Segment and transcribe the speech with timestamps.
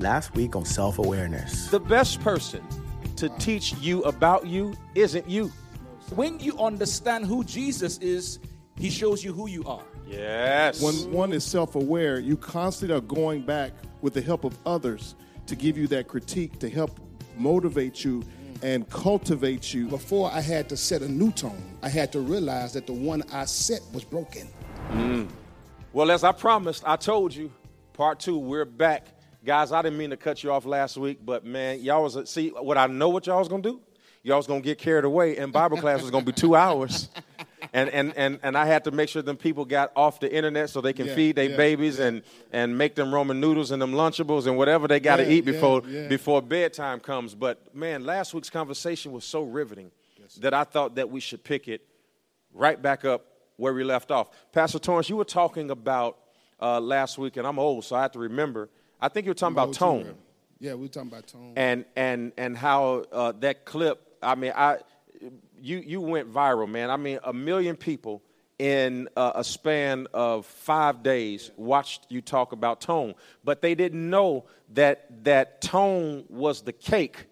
[0.00, 1.68] last week on self awareness.
[1.68, 2.64] The best person
[3.16, 5.52] to teach you about you isn't you.
[6.14, 8.40] When you understand who Jesus is,
[8.76, 9.84] he shows you who you are.
[10.06, 10.82] Yes.
[10.82, 15.14] When one is self aware, you constantly are going back with the help of others
[15.46, 16.98] to give you that critique, to help
[17.36, 18.22] motivate you
[18.62, 19.86] and cultivate you.
[19.88, 23.22] Before I had to set a new tone, I had to realize that the one
[23.32, 24.48] I set was broken.
[24.90, 25.28] Mm.
[25.92, 27.50] Well, as I promised, I told you,
[27.92, 29.06] part two, we're back.
[29.44, 32.48] Guys, I didn't mean to cut you off last week, but man, y'all was see
[32.50, 33.80] what I know what y'all was gonna do.
[34.22, 37.08] Y'all was gonna get carried away, and Bible class was gonna be two hours,
[37.72, 40.68] and and and and I had to make sure them people got off the internet
[40.68, 42.22] so they can Yeah, feed their yeah, bays and
[42.52, 45.46] and make them Roman noodles and them Lunchables and whatever they got to Yeah, eat
[45.46, 46.08] yeah, before yeah.
[46.08, 47.34] before bedtime comes.
[47.34, 49.90] But man, last week's conversation was so riveting
[50.42, 51.80] that I thought that we should pick it
[52.52, 53.24] right back up
[53.56, 54.28] where we left off.
[54.52, 56.18] Pastor Torrance, you were talking about
[56.60, 58.68] uh, last week, and I'm old, so I have to remember.
[59.00, 60.14] I think you were talking about tone too,
[60.58, 61.52] Yeah, we were talking about tone.
[61.56, 64.00] and and and how uh, that clip.
[64.22, 64.78] I mean, I
[65.60, 66.90] you you went viral, man.
[66.90, 68.22] I mean, a million people
[68.58, 74.10] in uh, a span of five days watched you talk about tone, but they didn't
[74.10, 77.24] know that that tone was the cake,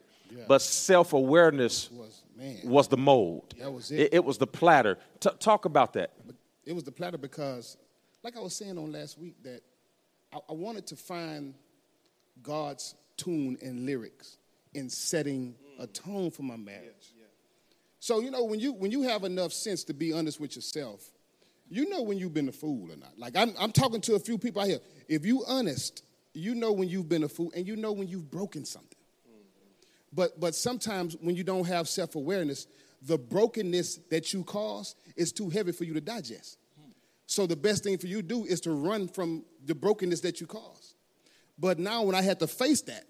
[0.46, 2.56] but self awareness was man.
[2.64, 3.54] was the mold.
[3.58, 4.14] That was it.
[4.14, 4.96] It, was the platter.
[5.20, 6.12] T- talk about that.
[6.64, 7.76] it was the platter because,
[8.22, 9.60] like I was saying on last week, that
[10.32, 11.52] I, I wanted to find
[12.42, 14.36] God's tune and lyrics
[14.74, 15.92] in setting a mm.
[15.92, 17.12] tone for my marriage.
[18.00, 21.10] So you know when you when you have enough sense to be honest with yourself,
[21.68, 23.18] you know when you've been a fool or not.
[23.18, 24.80] Like I'm I'm talking to a few people out here.
[25.08, 28.30] If you honest, you know when you've been a fool and you know when you've
[28.30, 28.98] broken something.
[29.28, 30.14] Mm-hmm.
[30.14, 32.68] But but sometimes when you don't have self-awareness,
[33.02, 36.58] the brokenness that you cause is too heavy for you to digest.
[36.80, 36.90] Hmm.
[37.26, 40.40] So the best thing for you to do is to run from the brokenness that
[40.40, 40.87] you caused.
[41.58, 43.04] But now when I had to face that,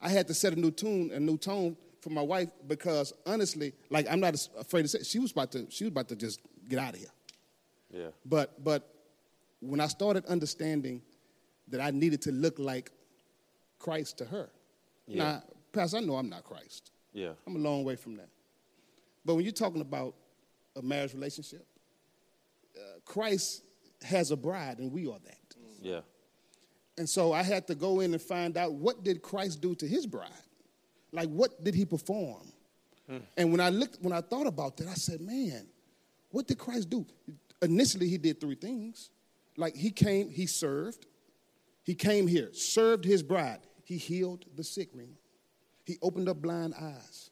[0.00, 3.72] I had to set a new tune, a new tone for my wife because honestly,
[3.90, 6.40] like I'm not afraid to say she was about to she was about to just
[6.68, 7.08] get out of here.
[7.92, 8.08] Yeah.
[8.24, 8.94] But but
[9.60, 11.02] when I started understanding
[11.68, 12.90] that I needed to look like
[13.78, 14.50] Christ to her.
[15.06, 15.24] Yeah.
[15.24, 15.42] Now,
[15.72, 16.90] Pastor, I know I'm not Christ.
[17.12, 17.32] Yeah.
[17.46, 18.28] I'm a long way from that.
[19.24, 20.14] But when you're talking about
[20.76, 21.66] a marriage relationship,
[22.76, 23.62] uh, Christ
[24.02, 25.56] has a bride, and we are that.
[25.82, 26.00] Yeah.
[26.98, 29.86] And so I had to go in and find out what did Christ do to
[29.86, 30.30] his bride?
[31.12, 32.52] Like what did he perform?
[33.08, 33.18] Hmm.
[33.36, 35.66] And when I looked, when I thought about that, I said, man,
[36.30, 37.06] what did Christ do?
[37.62, 39.10] Initially, he did three things.
[39.56, 41.06] Like he came, he served.
[41.82, 43.60] He came here, served his bride.
[43.84, 45.12] He healed the sick, Rima.
[45.84, 47.30] He opened up blind eyes.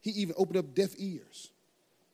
[0.00, 1.50] He even opened up deaf ears,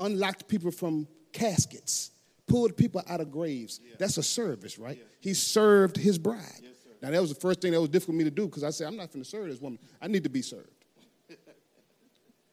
[0.00, 2.10] unlocked people from caskets,
[2.46, 3.80] pulled people out of graves.
[3.98, 4.98] That's a service, right?
[5.20, 6.62] He served his bride.
[7.02, 8.70] Now, that was the first thing that was difficult for me to do because I
[8.70, 9.80] said, I'm not going to serve this woman.
[10.00, 10.70] I need to be served.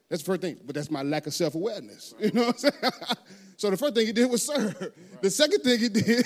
[0.10, 2.16] That's the first thing, but that's my lack of self awareness.
[2.20, 2.94] You know what I'm saying?
[3.58, 4.92] so the first thing he did was serve.
[5.22, 6.26] The second thing he did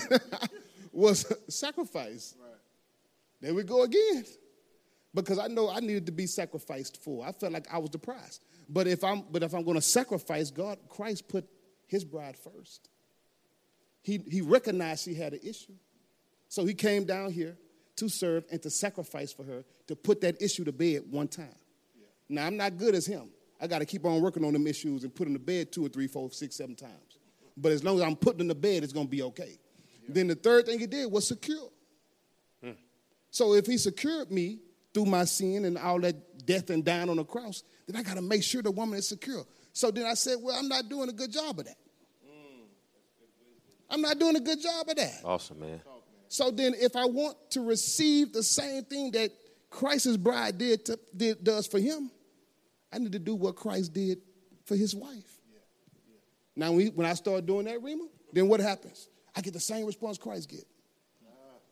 [0.93, 2.35] was sacrifice.
[3.41, 4.23] There we go again.
[5.13, 7.25] Because I know I needed to be sacrificed for.
[7.25, 8.39] I felt like I was the prize.
[8.69, 11.45] But if I'm but if I'm going to sacrifice, God, Christ put
[11.87, 12.87] his bride first.
[14.01, 15.73] He he recognized she had an issue.
[16.47, 17.57] So he came down here
[17.95, 21.55] to serve and to sacrifice for her, to put that issue to bed one time.
[22.29, 23.29] Now I'm not good as him.
[23.61, 25.85] I got to keep on working on them issues and put them to bed two
[25.85, 27.17] or three, four, six, seven times.
[27.55, 29.57] But as long as I'm putting them to bed, it's going to be okay.
[30.09, 31.69] Then the third thing he did was secure.
[32.61, 32.71] Hmm.
[33.31, 34.59] So if he secured me
[34.93, 38.15] through my sin and all that death and dying on the cross, then I got
[38.15, 39.45] to make sure the woman is secure.
[39.71, 41.77] So then I said, well, I'm not doing a good job of that.
[42.25, 42.63] Hmm.
[43.89, 45.21] I'm not doing a good job of that.
[45.23, 45.81] Awesome, man.
[46.33, 49.29] So then, if I want to receive the same thing that
[49.69, 52.09] Christ's bride did, to, did does for him,
[52.91, 54.17] I need to do what Christ did
[54.65, 55.39] for his wife.
[56.55, 59.09] Now, when, when I start doing that, Rima, then what happens?
[59.35, 60.65] I get the same response Christ get.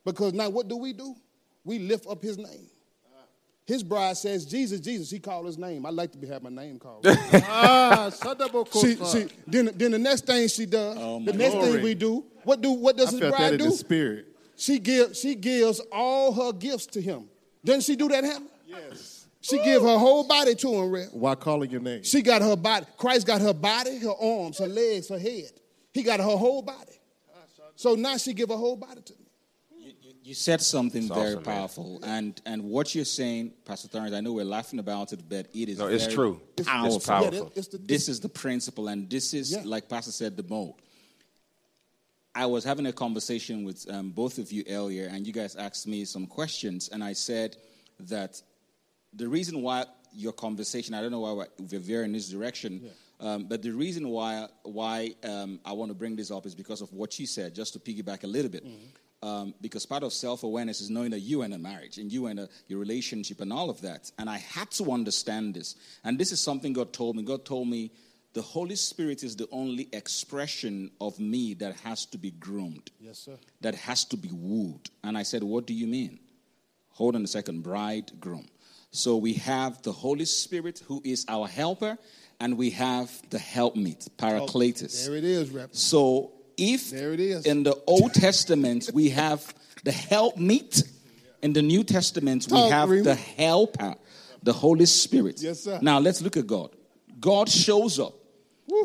[0.05, 1.15] Because now, what do we do?
[1.63, 2.67] We lift up his name.
[3.65, 5.09] His bride says, Jesus, Jesus.
[5.09, 5.87] He called his name.
[5.87, 7.03] I like to be have my name called.
[7.33, 8.11] Ah,
[8.73, 12.25] she, she, then, then the next thing she does, oh, the next thing we do,
[12.43, 13.65] what do what does I his felt that bride in do?
[13.65, 14.27] the spirit.
[14.61, 17.23] She gives she gives all her gifts to him.
[17.65, 18.51] Doesn't she do that, Hammond?
[18.67, 19.25] Yes.
[19.41, 21.07] She give her whole body to him, Rev.
[21.13, 22.03] While calling your name.
[22.03, 22.85] She got her body.
[22.95, 25.49] Christ got her body, her arms, her legs, her head.
[25.91, 26.99] He got her whole body.
[27.75, 29.95] So now she give her whole body to me.
[30.23, 31.43] You said something very awesome, man.
[31.43, 35.47] powerful, and and what you're saying, Pastor Torrance, I know we're laughing about it, but
[35.55, 36.33] it is No, it's very true.
[36.55, 36.99] It's- it's Powerful.
[36.99, 37.33] powerful.
[37.55, 39.63] Yeah, it's the- this is the principle, and this is Yeah.
[39.65, 40.75] like Pastor said, the mold.
[42.33, 45.87] I was having a conversation with um, both of you earlier, and you guys asked
[45.87, 47.57] me some questions, and I said
[47.99, 48.41] that
[49.13, 52.89] the reason why your conversation, I don't know why we're- we're veering in this direction,
[53.19, 56.81] um, but the reason why, why um, I want to bring this up is because
[56.81, 58.65] of what you said, just to piggyback a little bit.
[59.23, 62.25] Um, because part of self awareness is knowing that you in a marriage and you
[62.25, 64.11] in a, your relationship and all of that.
[64.17, 65.75] And I had to understand this.
[66.03, 67.21] And this is something God told me.
[67.21, 67.91] God told me
[68.33, 73.19] the Holy Spirit is the only expression of me that has to be groomed, Yes,
[73.19, 73.37] sir.
[73.61, 74.89] that has to be wooed.
[75.03, 76.19] And I said, What do you mean?
[76.91, 78.47] Hold on a second, bridegroom.
[78.91, 81.97] So we have the Holy Spirit who is our helper,
[82.39, 85.05] and we have the helpmeet, Paracletus.
[85.05, 85.75] There it is, Reverend.
[85.75, 87.45] So if There it is.
[87.45, 90.83] in the Old Testament we have the helpmeet,
[91.41, 93.95] in the New Testament we have the helper,
[94.43, 95.41] the Holy Spirit.
[95.41, 95.79] Yes, sir.
[95.81, 96.75] Now let's look at God.
[97.19, 98.15] God shows up.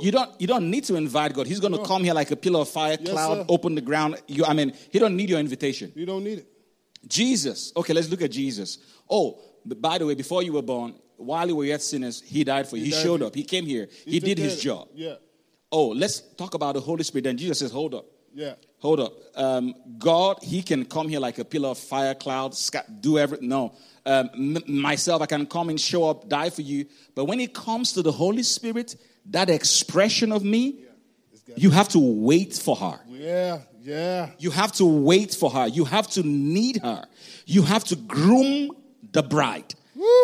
[0.01, 1.47] You don't you don't need to invite God.
[1.47, 3.45] He's going to come here like a pillar of fire, Yes, cloud, sir.
[3.49, 4.17] open the ground.
[4.27, 5.93] You, I mean, he don't need your invitation.
[5.95, 6.47] You don't need it.
[7.07, 7.73] Jesus.
[7.77, 8.79] Okay, let's look at Jesus.
[9.09, 12.45] Oh, but by the way, before you were born, while you were yet sinners, he
[12.45, 12.85] died for you.
[12.85, 13.35] He, died showed up.
[13.35, 13.89] He came here.
[14.05, 14.89] He, took did his job.
[14.95, 15.15] Yeah.
[15.71, 17.25] Oh, let's talk about the Holy Spirit.
[17.25, 18.07] Then Jesus says, hold up.
[18.35, 18.55] Yeah.
[18.81, 19.15] Hold up.
[19.35, 23.49] Um, God, He can come here like a pillar of fire, cloud, sky, do everything.
[23.49, 23.75] No.
[24.05, 26.87] Um, m- myself, I can come and show up, die for you.
[27.15, 28.97] But when it comes to the Holy Spirit,
[29.31, 30.81] that expression of me,
[31.57, 33.01] you have to wait for her.
[33.09, 33.61] Yeah.
[33.83, 34.31] Yeah.
[34.39, 35.69] You have to wait for her.
[35.69, 37.05] You have to need her.
[37.47, 38.73] You have to groom
[39.13, 39.75] the bride.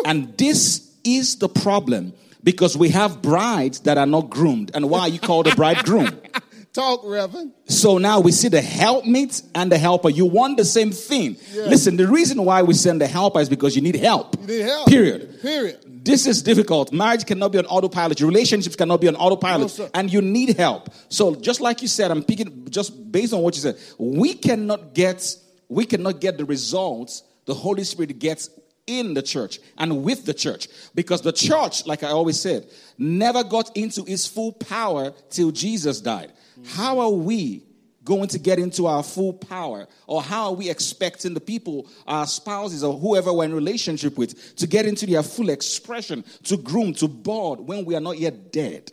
[0.05, 2.13] And this is the problem
[2.43, 4.71] because we have brides that are not groomed.
[4.73, 6.09] And why are you called a bridegroom?
[6.73, 7.53] Talk, Reverend.
[7.67, 10.09] So now we see the helpmate and the helper.
[10.09, 11.37] You want the same thing.
[11.53, 14.35] Listen, the reason why we send the helper is because you need help.
[14.41, 14.87] You need help.
[14.87, 15.39] Period.
[15.41, 15.92] Period.
[16.03, 16.91] This is difficult.
[16.91, 18.19] Marriage cannot be on autopilot.
[18.19, 19.79] Relationships cannot be on autopilot.
[19.79, 20.89] No, and you need help.
[21.07, 23.77] So just like you said, I'm picking just based on what you said.
[23.97, 25.35] We cannot get
[25.69, 28.49] we cannot get the results the Holy Spirit gets
[28.85, 32.67] in the church and with the church because the church like i always said
[32.97, 36.29] never got into its full power till jesus died
[36.65, 37.63] how are we
[38.03, 42.25] going to get into our full power or how are we expecting the people our
[42.27, 46.93] spouses or whoever we're in relationship with to get into their full expression to groom
[46.93, 48.91] to board when we are not yet dead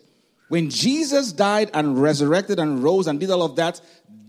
[0.48, 3.80] when jesus died and resurrected and rose and did all of that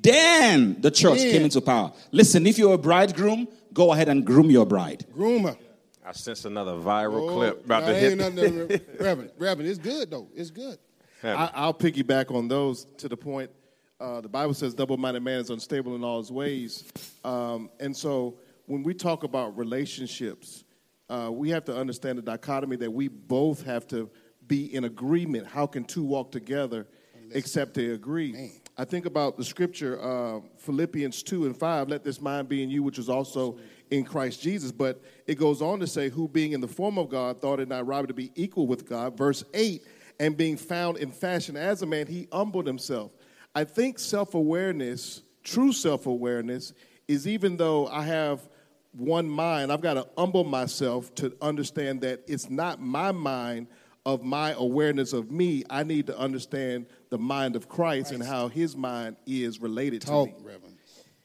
[0.01, 1.31] then the church Yeah.
[1.31, 5.57] came into power listen if you're a bridegroom go ahead and groom your bride Groomer.
[6.03, 8.33] I sense another viral Oh, clip about no, to ain't hit.
[8.33, 9.31] nothing, Reverend.
[9.37, 10.27] Reverend, it's good though.
[10.35, 10.77] It's good.
[11.23, 13.51] I, I'll piggyback on those to the point.
[14.01, 16.91] Uh, the Bible says, "Double-minded man is unstable in all his ways,"
[17.23, 20.63] um, and so when we talk about relationships,
[21.07, 24.09] uh, we have to understand the dichotomy that we both have to
[24.47, 25.45] be in agreement.
[25.45, 26.87] How can two walk together
[27.31, 28.53] except they agree?
[28.77, 32.69] I think about the scripture, uh, Philippians 2 and 5, let this mind be in
[32.69, 33.59] you, which is also
[33.91, 34.71] in Christ Jesus.
[34.71, 37.67] But it goes on to say, who being in the form of God thought it
[37.67, 39.17] not robbery to be equal with God.
[39.17, 39.83] Verse 8,
[40.19, 43.11] and being found in fashion as a man, he humbled himself.
[43.53, 46.73] I think self awareness, true self awareness,
[47.07, 48.47] is even though I have
[48.93, 53.67] one mind, I've got to humble myself to understand that it's not my mind
[54.05, 55.63] of my awareness of me.
[55.69, 60.29] I need to understand the mind of Christ and how his mind is related Talk,
[60.29, 60.45] to me.
[60.45, 60.77] Reverend.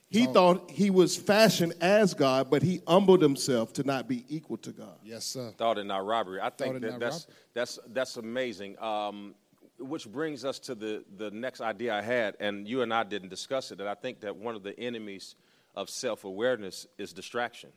[0.09, 4.57] He thought he was fashioned as God, but he humbled himself to not be equal
[4.59, 4.97] to God.
[5.03, 5.53] Yes, sir.
[5.59, 6.41] Thought it not robbery.
[6.41, 7.35] I think that that's robbery.
[7.55, 8.81] that's that's amazing.
[8.81, 9.35] Um,
[9.79, 13.29] which brings us to the the next idea I had, and you and I didn't
[13.29, 13.79] discuss it.
[13.79, 15.35] That I think that one of the enemies
[15.75, 17.71] of self awareness is distraction.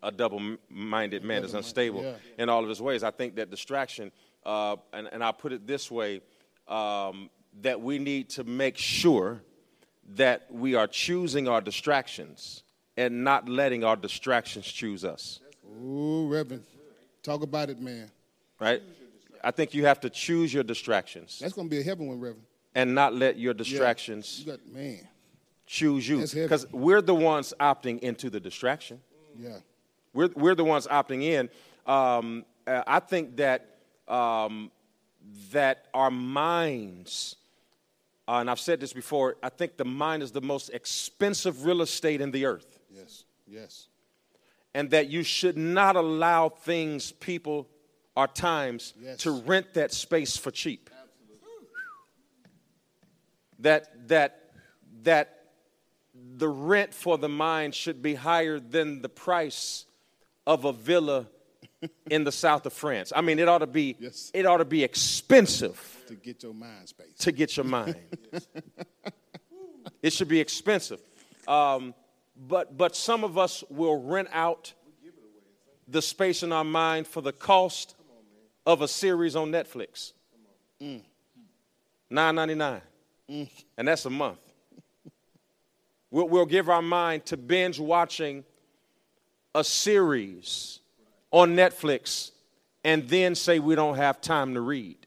[0.00, 2.12] A double-minded man is unstable yeah.
[2.38, 3.02] in all of his ways.
[3.02, 4.12] I think that distraction,
[4.46, 6.20] uh, and and I put it this way,
[6.68, 7.30] um,
[7.62, 9.42] that we need to make sure
[10.14, 12.62] that we are choosing our distractions
[12.96, 15.40] and not letting our distractions choose us.
[15.82, 16.64] Ooh, Reverend.
[17.22, 18.10] Talk about it, man.
[18.58, 18.82] right?
[19.44, 22.20] I think you have to choose your distractions That's going to be a heaven one,
[22.20, 22.44] Reverend.
[22.74, 23.58] and not let your Yeah.
[23.58, 25.06] distractions You got, man.
[25.66, 26.20] choose you.
[26.26, 29.00] Because we're the ones opting into the distraction.
[29.38, 29.58] Yeah.
[30.14, 31.48] We're, we're the ones opting in.
[31.86, 33.76] Um, uh, I think that
[34.08, 34.70] um,
[35.52, 37.36] that our minds,
[38.26, 41.82] uh, and I've said this before, I think the mind is the most expensive real
[41.82, 42.78] estate in the earth.
[42.90, 43.24] Yes.
[43.46, 43.88] Yes.
[44.74, 47.66] and that you should not allow things, people,
[48.18, 49.18] or times Yes.
[49.18, 50.90] to rent that space for cheap.
[53.60, 54.50] That that
[55.04, 55.44] that
[56.36, 59.86] the rent for the mind should be higher than the price
[60.46, 61.26] of a villa
[62.10, 63.12] in the south of France.
[63.14, 64.30] I mean, it ought to be Yes.
[64.34, 67.14] it ought to be expensive To get your mind space.
[67.18, 67.96] to get your mind.
[70.02, 71.00] it should be expensive.
[71.46, 71.94] Um,
[72.36, 74.72] but but some of us will rent out
[75.86, 77.94] the space in our mind for the cost
[78.68, 80.12] of a series on Netflix.
[82.10, 82.82] Nine ninety nine,
[83.76, 84.38] and that's a month.
[86.10, 88.44] We'll, we'll give our mind to binge watching
[89.54, 90.80] a series
[91.30, 92.30] on Netflix
[92.84, 94.98] and then say we don't have time to read.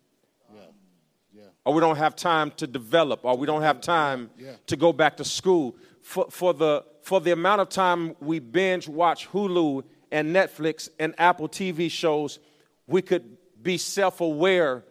[1.63, 4.31] Or we don't have time to develop, or we don't have time
[4.65, 5.75] to go back to school.
[6.01, 11.13] For, for, the, for the amount of time we binge watch Hulu and Netflix and
[11.19, 12.39] Apple TV shows,
[12.87, 14.83] we could be self aware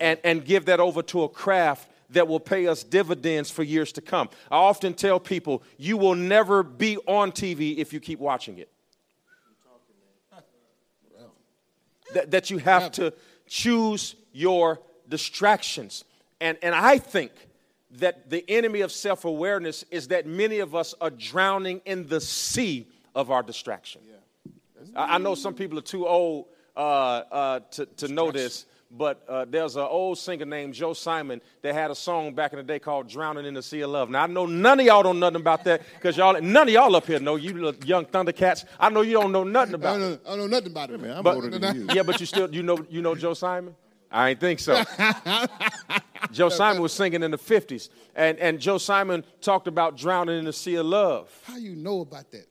[0.00, 3.92] and, and give that over to a craft that will pay us dividends for years
[3.92, 4.28] to come.
[4.50, 8.70] I often tell people, you will never be on TV if you keep watching it.
[12.14, 13.12] That, that you have to
[13.46, 16.04] choose your distractions.
[16.40, 17.32] And, and I think
[17.92, 22.20] that the enemy of self awareness is that many of us are drowning in the
[22.20, 24.02] sea of our distraction.
[24.94, 26.46] I, I know some people are too old
[26.76, 31.40] uh, uh, to, to know this, but uh, there's an old singer named Joe Simon
[31.62, 34.10] that had a song back in the day called Drowning in the Sea of Love.
[34.10, 36.74] Now, I know none of y'all don't know nothing about that because y'all, none of
[36.74, 38.64] y'all up here know, you young Thundercats.
[38.78, 40.20] I know you don't know nothing about don't, it.
[40.28, 41.00] I know nothing about it.
[41.00, 41.86] Man, I'm But- older than you.
[41.92, 43.74] Yeah, but you still, you know, you know Joe Simon?
[44.10, 44.82] I ain't think so.
[46.32, 50.44] Joe Simon was singing in the 50s, and, and Joe Simon talked about drowning in
[50.44, 51.30] the sea of love.
[51.44, 52.46] How you know about that?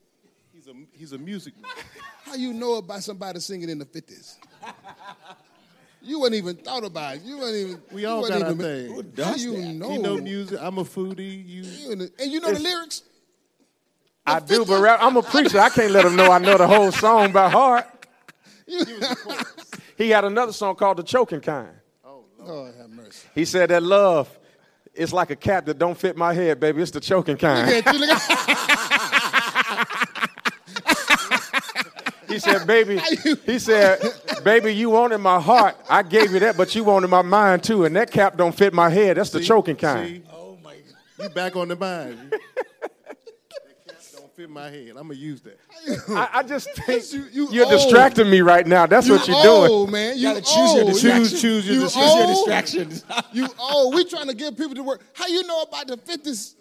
[0.54, 1.72] He's a, he's a music man.
[2.26, 4.36] How you know about somebody singing in the 50s?
[6.08, 7.24] You wasn't even thought about it.
[7.24, 7.82] You wasn't even.
[7.92, 9.26] We all got our even, thing.
[9.26, 9.90] How you know?
[9.90, 10.60] He know music.
[10.62, 11.44] I'm a foodie.
[11.48, 13.02] You, You in and you know the lyrics?
[14.24, 15.60] I do, but rap, I'm a preacher.
[15.60, 17.88] I can't let him know I know the whole song by heart.
[19.98, 21.74] He had another song called The Choking Kind.
[22.06, 23.28] Oh Lord have mercy.
[23.34, 24.30] He said that love
[24.94, 26.84] is like a cap that don't fit my head, baby.
[26.84, 27.68] It's the choking kind.
[27.76, 29.46] Look at you, look at-
[32.36, 33.00] He said, baby,
[33.46, 34.00] he said,
[34.44, 35.76] baby, you wanted my heart.
[35.90, 37.86] I gave you that, but you wanted my mind too.
[37.86, 39.16] And that cap don't fit my head.
[39.18, 40.08] That's the choking kind.
[40.08, 40.24] See?
[40.34, 41.24] Oh my God.
[41.24, 42.34] You back on the mind.
[42.82, 42.90] that
[43.88, 44.90] cap don't fit my head.
[44.90, 45.58] I'm gonna use that.
[46.10, 47.72] I, I just think You- you you, are old.
[47.72, 48.86] distracting me right now.
[48.86, 49.72] That's what you're doing.
[49.72, 50.18] old, man.
[50.18, 50.94] You gotta choose your old.
[50.94, 51.24] distraction.
[51.30, 52.10] Choose, choose your You distraction.
[52.12, 52.20] old.
[52.20, 53.06] Your distractions.
[53.34, 55.02] You oh, we trying to get people to work.
[55.14, 56.56] How you know about the 50s?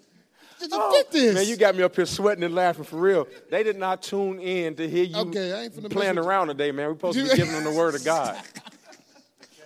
[0.70, 1.34] The 50s.
[1.34, 3.26] Man, you got me up here sweating and laughing for real.
[3.50, 6.22] They did not tune in to hear you Okay, I ain't finna playing you.
[6.22, 6.88] around today, man.
[6.88, 8.40] We're supposed to be giving them the word of God.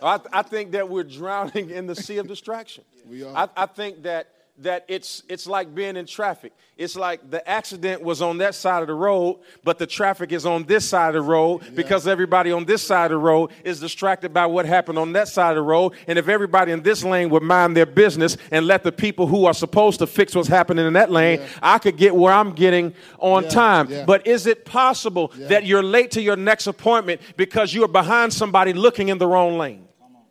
[0.03, 2.85] I, I think that we're drowning in the sea of distraction.
[3.09, 3.35] We are.
[3.57, 4.29] I, I think that
[4.61, 6.53] that it's it's like being in traffic.
[6.77, 10.47] It's like the accident was on that side of the road, but the traffic is
[10.47, 13.81] on this side of the road because everybody on this side of the road is
[13.81, 15.95] distracted by what happened on that side of the road.
[16.07, 19.45] And if everybody in this lane would mind their business and let the people who
[19.45, 22.95] are supposed to fix what's happening in that lane, I could get where I'm getting
[23.19, 23.91] on Yeah, time.
[23.91, 24.05] yeah.
[24.05, 28.33] But is it possible that you're late to your next appointment because you are behind
[28.33, 29.85] somebody looking in the wrong lane?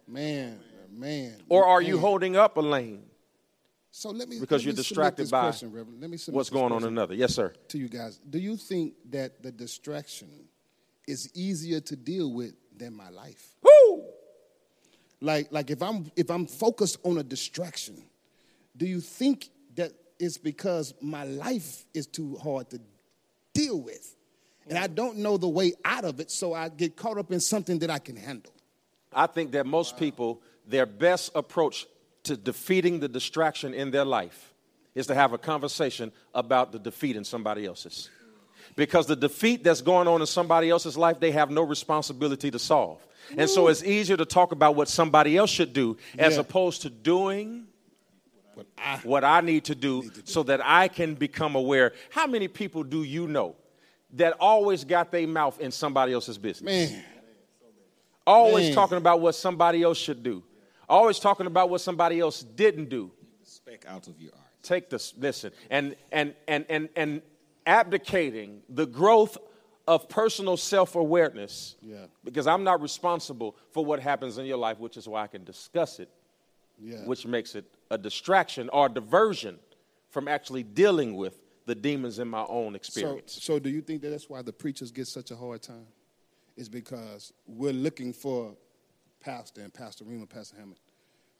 [0.07, 0.59] man,
[0.91, 1.35] man.
[1.49, 3.03] Or are you holding up a lane
[3.97, 5.99] So let me because let you're me distracted by question, Reverend.
[5.99, 7.15] Let me what's going on in another?
[7.15, 7.51] Yes, sir.
[7.69, 8.19] to you guys.
[8.29, 10.29] Do you think that the distraction
[11.07, 13.55] is easier to deal with than my life?
[13.63, 14.03] Woo!
[15.19, 18.03] Like, like if I'm if I'm focused on a distraction,
[18.77, 22.79] do you think that it's because my life is too hard to
[23.55, 24.15] deal with?
[24.69, 24.93] And I mm.
[24.93, 27.89] don't know the way out of it, so I get caught up in something that
[27.89, 28.53] I can handle.
[29.11, 31.87] I think that most people, their best approach
[32.27, 34.53] to defeating the distraction in their life
[34.95, 38.09] is to have a conversation about the defeat in somebody else's.
[38.75, 42.59] Because the defeat that's going on in somebody else's life, they have no responsibility to
[42.59, 43.05] solve.
[43.37, 46.41] And so it's easier to talk about what somebody else should do as Yeah.
[46.41, 47.67] opposed to doing
[48.55, 51.93] But I what I need to do so that I can become aware.
[52.09, 53.55] How many people do you know
[54.13, 56.91] that always got their mouth in somebody else's business?
[56.91, 57.03] man,
[58.25, 58.73] Always Man.
[58.75, 60.43] talking about what somebody else should do.
[60.89, 63.11] Always talking about what somebody else didn't do.
[63.43, 64.43] Speck out of your art.
[64.63, 67.21] Take this, listen, and and and and and
[67.65, 69.37] abdicating the growth
[69.87, 71.75] of personal self-awareness.
[71.81, 71.97] Yeah.
[72.23, 75.43] Because I'm not responsible for what happens in your life, which is why I can
[75.45, 76.09] discuss it,
[76.81, 76.97] yeah.
[77.05, 79.57] which makes it a distraction or a diversion
[80.09, 83.39] from actually dealing with the demons in my own So, experience.
[83.41, 85.87] so do you think that that's why the preachers get such a hard time?
[86.55, 88.55] Is because we're looking for
[89.27, 90.79] Pastor and Pastor Rima, Pastor Hammond,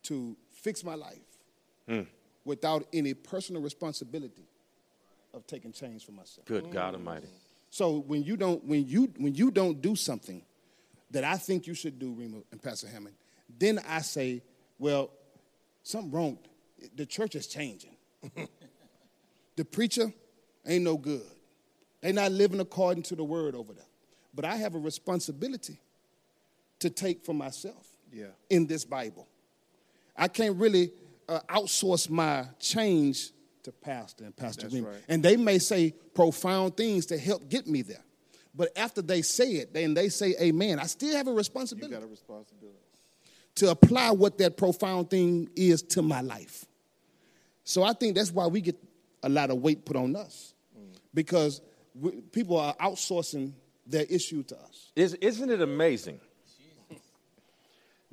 [0.04, 1.38] to fix my life
[1.88, 2.02] hmm.
[2.44, 4.44] without any personal responsibility
[5.34, 6.46] of taking change for myself.
[6.46, 7.28] Good God Almighty.
[7.70, 10.42] So when you don't when you when you don't do something
[11.12, 13.16] that I think you should do, Rima and Pastor Hammond,
[13.58, 14.44] then I say,
[14.78, 15.10] well,
[15.84, 16.40] something wrong.
[16.98, 17.96] The church is changing.
[19.56, 20.12] the preacher
[20.66, 21.24] ain't no good.
[22.02, 23.86] They not living according to the word over there.
[24.34, 25.80] but I have a responsibility
[26.80, 28.28] to take for myself Yeah.
[28.50, 29.28] in this Bible.
[30.16, 30.92] I can't really
[31.30, 33.32] uh, outsource my change
[33.64, 34.88] to pastor and pastor That's Remy.
[34.88, 35.02] right.
[35.10, 38.04] And they may say profound things to help get me there.
[38.56, 40.80] But after they say it, then they say amen.
[40.80, 41.94] I still have a responsibility.
[41.94, 42.78] You responsibility got a responsibility.
[43.56, 46.66] to apply what that profound thing is to my life.
[47.64, 48.76] So I think that's why we get
[49.24, 50.54] a lot of weight put on us
[51.14, 51.62] because
[51.94, 53.52] we, people are outsourcing
[53.86, 54.92] their issue to us.
[54.96, 56.20] Is, isn't it amazing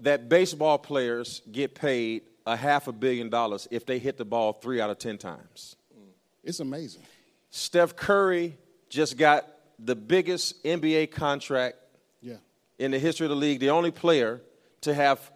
[0.04, 4.52] that baseball players get paid a half a billion dollars if they hit the ball
[4.52, 5.76] three out of 10 times?
[5.94, 6.08] Mm.
[6.44, 7.02] It's amazing.
[7.50, 8.56] Steph Curry
[8.88, 9.46] just got
[9.78, 11.76] the biggest NBA contract
[12.20, 12.37] Yeah.
[12.78, 14.40] in the history of the league, the only player
[14.82, 15.30] to have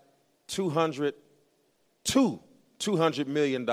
[0.48, 1.14] 200,
[2.04, 2.40] two
[2.78, 3.66] $200 million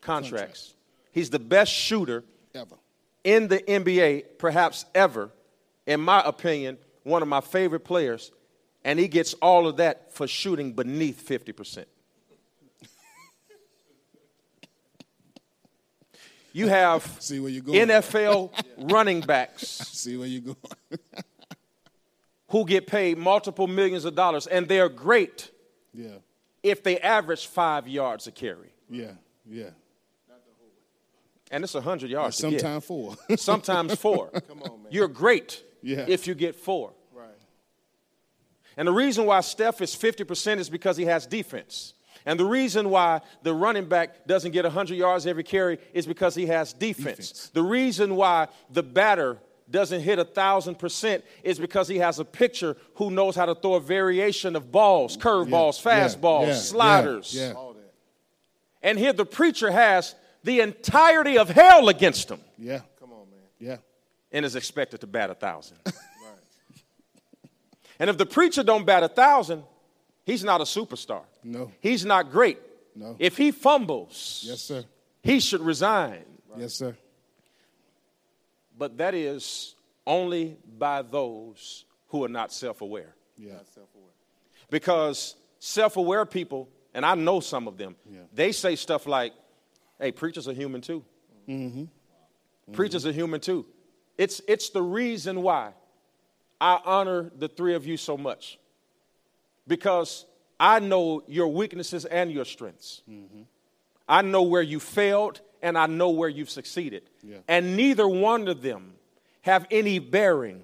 [0.00, 0.74] contracts.
[1.12, 2.24] He's the best shooter
[2.54, 2.76] Ever.
[3.22, 5.30] in the NBA, perhaps ever.
[5.86, 8.32] In my opinion, one of my favorite players,
[8.88, 11.84] and he gets all of that for shooting beneath 50%.
[16.54, 17.86] You have See where you're going.
[17.86, 18.50] NFL
[18.90, 20.56] running backs See where you're going.
[22.48, 25.50] who get paid multiple millions of dollars, and they're great
[25.92, 26.08] yeah.
[26.62, 28.72] if they average five yards a carry.
[28.88, 29.12] Yeah.
[29.46, 29.70] Yeah.
[31.50, 32.60] And it's 100 yards to get.
[32.62, 33.16] Sometime four.
[33.36, 34.30] Sometimes four.
[34.48, 34.92] Come on, man.
[34.92, 36.06] You're great Yeah.
[36.08, 36.94] if you get four.
[38.78, 38.80] Right.
[38.80, 41.94] And the reason why Steph is 50% is because he has defense.
[42.26, 46.34] And the reason why the running back doesn't get 100 yards every carry is because
[46.34, 47.04] he has defense.
[47.28, 47.50] Defense.
[47.54, 49.38] The reason why the batter
[49.70, 53.54] doesn't hit a thousand percent is because he has a pitcher who knows how to
[53.54, 57.34] throw a variation of balls, curveballs, Yeah, fastballs, yeah, sliders.
[57.34, 57.52] Yeah.
[57.52, 57.92] All that.
[58.82, 62.80] And here the preacher has the entirety of hell against him Yeah.
[63.00, 63.40] Come on, man.
[63.58, 63.76] Yeah.
[64.32, 65.78] and is expected to bat a thousand.
[67.98, 69.64] And if the preacher don't bat a thousand,
[70.24, 71.22] he's not a superstar.
[71.42, 71.72] No.
[71.80, 72.58] He's not great.
[72.94, 73.16] No.
[73.18, 74.84] If he fumbles, Yes, sir.
[75.22, 76.24] he should resign.
[76.56, 76.96] Yes, sir.
[78.76, 79.74] But that is
[80.06, 83.14] only by those who are not self-aware.
[83.36, 83.52] Yeah.
[83.74, 84.12] Self-aware.
[84.70, 88.20] Because self-aware people, and I know some of them, Yeah.
[88.32, 89.32] they say stuff like,
[89.98, 91.04] "Hey, preachers are human too.
[91.48, 92.72] Mm-hmm.
[92.72, 93.66] Preachers are human too."
[94.16, 95.72] It's it's the reason why
[96.60, 98.58] I honor the three of you so much.
[99.66, 100.24] Because
[100.58, 103.02] I know your weaknesses and your strengths.
[103.08, 103.42] Mm-hmm.
[104.08, 107.02] I know where you failed and I know where you've succeeded.
[107.22, 107.38] Yeah.
[107.46, 108.94] And neither one of them
[109.42, 110.62] have any bearing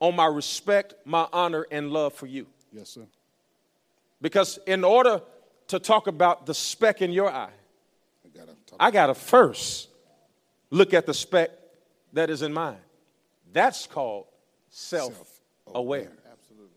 [0.00, 2.46] on my respect, my honor, and love for you.
[2.72, 3.06] Yes, sir.
[4.20, 5.22] Because in order
[5.68, 7.50] to talk about the speck in your eye,
[8.24, 8.52] I gotta.
[8.78, 9.88] I got to first
[10.70, 11.50] look at the speck
[12.12, 12.78] that is in mine.
[13.52, 14.26] That's called
[14.76, 15.40] self
[15.74, 16.12] aware.
[16.30, 16.68] Absolutely.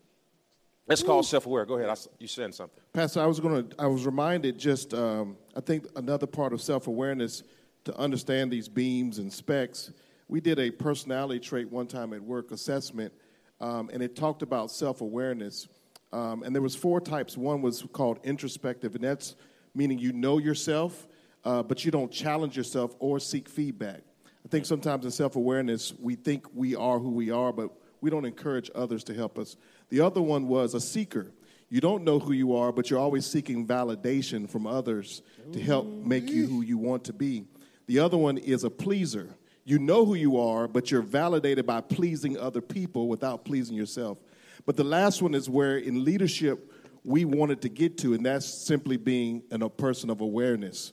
[0.86, 1.66] That's called self aware.
[1.66, 1.90] Go ahead.
[1.90, 2.82] I you said something.
[2.92, 3.80] Pastor, I was going to.
[3.80, 4.94] I was reminded just.
[4.94, 7.42] Um, I think another part of self awareness
[7.84, 9.92] to understand these beams and specs.
[10.28, 13.12] We did a personality trait one time at work assessment,
[13.60, 15.68] um, and it talked about self awareness.
[16.12, 17.36] Um, and there was four types.
[17.36, 19.36] One was called introspective, and that's
[19.74, 21.06] meaning you know yourself,
[21.44, 24.00] uh, but you don't challenge yourself or seek feedback.
[24.44, 28.10] I think sometimes in self awareness, we think we are who we are, but we
[28.10, 29.56] don't encourage others to help us.
[29.88, 31.32] The other one was a seeker.
[31.68, 35.86] You don't know who you are, but you're always seeking validation from others to help
[35.86, 37.44] make you who you want to be.
[37.86, 39.36] The other one is a pleaser.
[39.64, 44.18] You know who you are, but you're validated by pleasing other people without pleasing yourself.
[44.66, 46.72] But the last one is where in leadership
[47.04, 50.92] we wanted to get to, and that's simply being a person of awareness.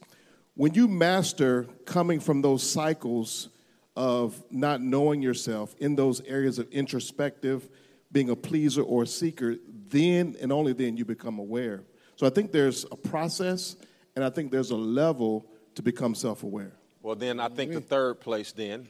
[0.54, 3.50] When you master coming from those cycles
[3.98, 7.68] of not knowing yourself in those areas of introspective,
[8.12, 9.56] being a pleaser or a seeker,
[9.90, 11.84] then and only then you become aware.
[12.16, 13.76] So I think there's a process
[14.16, 16.74] and I think there's a level to become self aware.
[17.02, 18.88] Well, then I think the third place, then,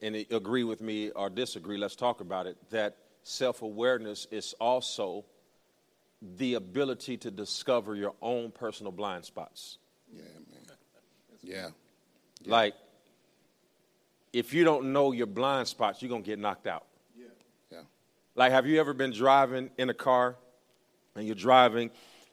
[0.00, 5.24] and agree with me or disagree, let's talk about it, that self awareness is also
[6.22, 9.78] the ability to discover your own personal blind spots.
[10.12, 10.60] Yeah, man.
[11.42, 11.68] Yeah.
[12.44, 12.74] Like,
[14.32, 16.86] if you don't know your blind spots, you're going to get knocked out.
[17.16, 17.26] Yeah.
[17.72, 17.78] yeah.
[18.34, 20.36] Like, have you ever been driving in a car
[21.16, 21.90] and you're driving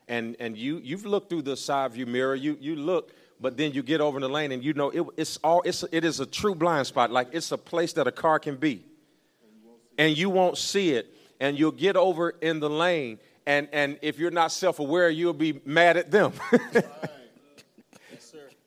[0.08, 3.72] and, and you, you've looked through the side view mirror, you, you look, but then
[3.72, 6.20] you get over in the lane and you know it, it's all, it's, it is
[6.20, 7.12] a true blind spot.
[7.12, 8.86] Like, it's a place that a car can be.
[9.98, 11.14] And you won't see it.
[11.40, 13.20] And you'll get over in the lane.
[13.48, 16.34] And, and if you're not self aware, you'll be mad at them.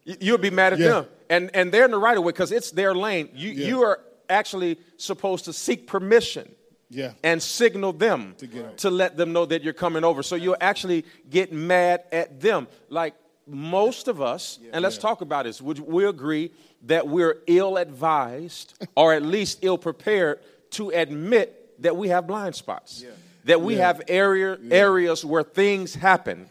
[0.05, 0.89] You- You'll be mad at Yeah.
[0.89, 1.07] them.
[1.31, 3.31] And, and they're in the right of way because it's their lane.
[3.35, 3.67] You, Yeah.
[3.69, 6.55] you are actually supposed to seek permission
[6.91, 7.13] Yeah.
[7.23, 8.47] and signal them To
[8.79, 10.23] to let them know that you're coming over.
[10.23, 12.67] So you'll actually get mad at them.
[12.89, 13.15] Like
[13.47, 15.61] most of us, and let's talk about this.
[15.63, 16.51] Would we agree
[16.87, 20.41] that we're ill advised or at least ill prepared
[20.71, 23.05] to admit that we have blind spots?
[23.45, 23.87] That we Yeah.
[23.87, 26.51] have area, areas where things happen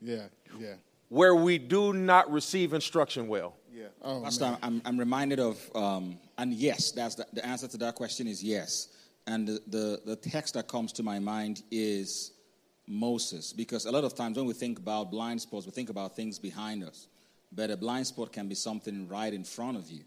[0.00, 0.26] Yeah,
[0.58, 0.74] yeah.
[1.08, 3.54] where we do not receive instruction well.
[4.02, 7.94] Oh, Pastor, I'm, I'm reminded of, um, and yes, that's the, the answer to that
[7.96, 8.88] question is yes.
[9.26, 12.32] And the, the, the text that comes to my mind is
[12.86, 16.16] Moses, because a lot of times when we think about blind spots, we think about
[16.16, 17.08] things behind us.
[17.52, 20.04] But a blind spot can be something right in front of you,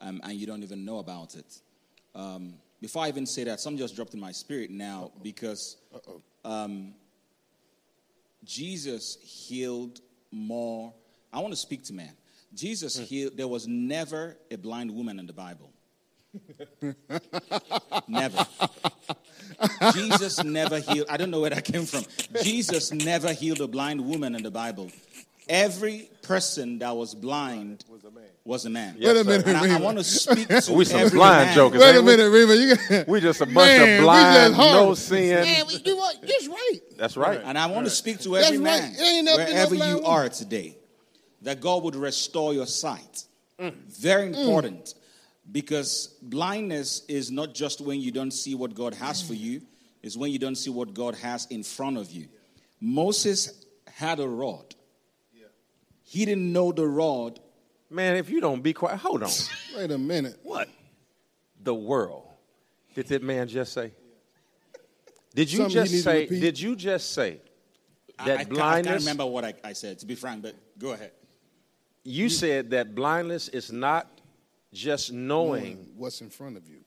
[0.00, 1.60] um, and you don't even know about it.
[2.14, 5.76] Um, before I even say that, something just dropped in my spirit now because
[6.44, 6.94] um,
[8.44, 10.92] Jesus healed more.
[11.32, 12.12] I want to speak to man.
[12.54, 13.04] Jesus hmm.
[13.04, 15.72] healed, there was never a blind woman in the Bible.
[18.08, 18.46] never.
[19.92, 21.06] Jesus never healed.
[21.08, 22.04] I don't know where that came from.
[22.42, 24.90] Jesus never healed a blind woman in the Bible.
[25.48, 27.84] Every person that was blind
[28.44, 28.96] was a man.
[28.98, 31.54] Wait a minute, And I, I want to speak to We some every blind man.
[31.54, 31.80] jokers.
[31.80, 32.56] Wait a minute, Reba.
[32.56, 35.44] You got, We just a bunch Man, of blind, no sin.
[35.44, 36.16] Man, we, you what?
[36.22, 36.80] You're right.
[36.96, 37.40] That's right.
[37.44, 38.80] And I want to speak to That's every right.
[38.80, 40.10] man, There ain't never been no wherever blind you woman.
[40.10, 40.78] are today,
[41.42, 43.24] that God would restore your sight.
[43.58, 44.38] Very mm.
[44.38, 44.94] important.
[45.50, 49.62] Because blindness is not just when you don't see what God has for you,
[50.02, 52.28] it's when you don't see what God has in front of you.
[52.80, 54.74] Moses had a rod.
[56.04, 57.38] He didn't know the rod.
[57.90, 59.30] Man, if you don't be quiet, hold on.
[59.76, 60.38] Wait a minute.
[60.42, 60.68] What?
[61.62, 62.26] The world.
[62.94, 63.92] Did that man just say?
[65.34, 66.26] Did you Something just need to say?
[66.26, 67.40] Did you just say
[68.18, 68.90] I- that I, can't, I blindness?
[68.90, 71.12] can't remember what I, I said, to be frank, but go ahead.
[72.08, 74.06] You said that blindness is not
[74.72, 75.86] just knowing.
[75.96, 76.78] What's in front of you?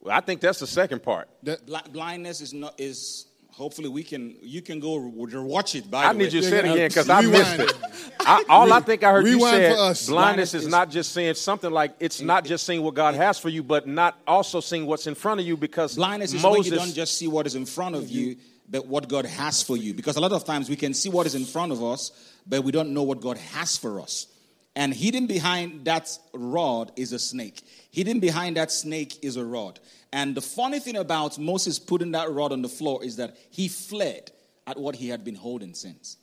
[0.00, 1.28] Well, I think that's the second part.
[1.44, 5.90] That, Bli- blindness is not is hopefully we can you can go re- watch it
[5.90, 6.30] by I the need way.
[6.30, 7.72] you to say it again because I missed it.
[8.20, 10.90] I, all I think I heard you Rewind say for blindness Blindness is is- not
[10.90, 14.18] just seeing something like it's not just seeing what God has for you, but not
[14.26, 16.72] also seeing what's in front of you because Blindness is when Moses.
[16.72, 18.14] you don't just see what is in front of mm-hmm.
[18.14, 18.36] you,
[18.68, 19.94] but what God has for you.
[19.94, 22.12] Because a lot of times we can see what is in front of us,
[22.48, 24.26] but we don't know what God has for us.
[24.74, 27.62] And hidden behind that rod is a snake.
[27.90, 29.80] Hidden behind that snake is a rod.
[30.12, 33.68] And the funny thing about Moses putting that rod on the floor is that he
[33.68, 34.30] fled
[34.66, 36.16] at what he had been holding since.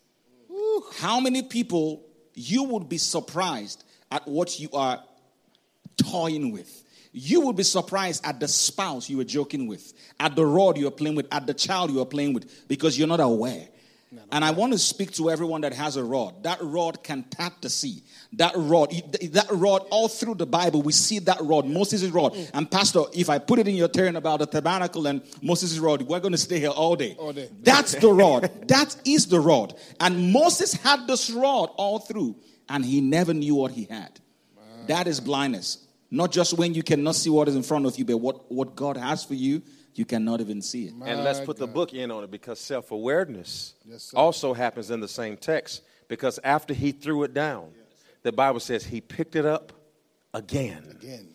[0.98, 5.04] How many people you would be surprised at what you are
[5.98, 6.84] toying with.
[7.12, 10.88] You will be surprised at the spouse you were joking with, at the rod you
[10.88, 13.68] are playing with, at the child you are playing with, because you're not aware.
[14.32, 16.44] And I want to speak to everyone that has a rod.
[16.44, 18.04] That rod can part the sea.
[18.34, 22.34] That rod, that rod, all through the Bible, we see that rod, Moses' rod.
[22.34, 22.52] Mm.
[22.54, 26.04] And Pastor, if I put it in your turn about the tabernacle and Moses' rod,
[26.04, 27.16] we're going to stay here all day.
[27.18, 27.50] All day.
[27.62, 28.68] That's the rod.
[28.68, 29.76] that is the rod.
[30.00, 32.36] And Moses had this rod all through,
[32.70, 34.20] and he never knew what he had.
[34.88, 35.80] That is blindness.
[36.12, 38.76] Not just when you cannot see what is in front of you, but what, what
[38.76, 39.62] God has for you,
[39.96, 40.94] you cannot even see it.
[41.06, 44.92] And let's My put the book in on it because self awareness Yes, also happens
[44.92, 45.82] in the same text.
[46.08, 47.72] Because after he threw it down,
[48.22, 49.74] the Bible says he picked it up
[50.34, 50.98] again.
[51.02, 51.30] again.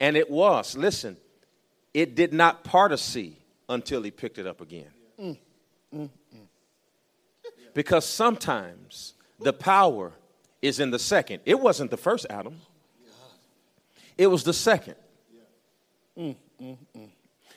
[0.00, 1.16] And it was, listen,
[1.92, 3.38] it did not part a sea
[3.68, 4.88] until he picked it up again.
[5.20, 5.38] Mm,
[5.94, 6.40] mm, mm.
[7.74, 10.12] Because sometimes the power
[10.62, 11.40] is in the second.
[11.44, 12.60] It wasn't the first Adam,
[14.16, 14.96] it was the second.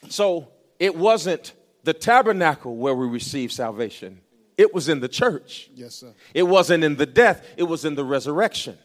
[0.07, 4.21] So it wasn't the tabernacle where we receive salvation,
[4.57, 5.69] it was in the church.
[5.73, 6.13] Yes, sir.
[6.33, 8.77] It wasn't in the death, it was in the resurrection.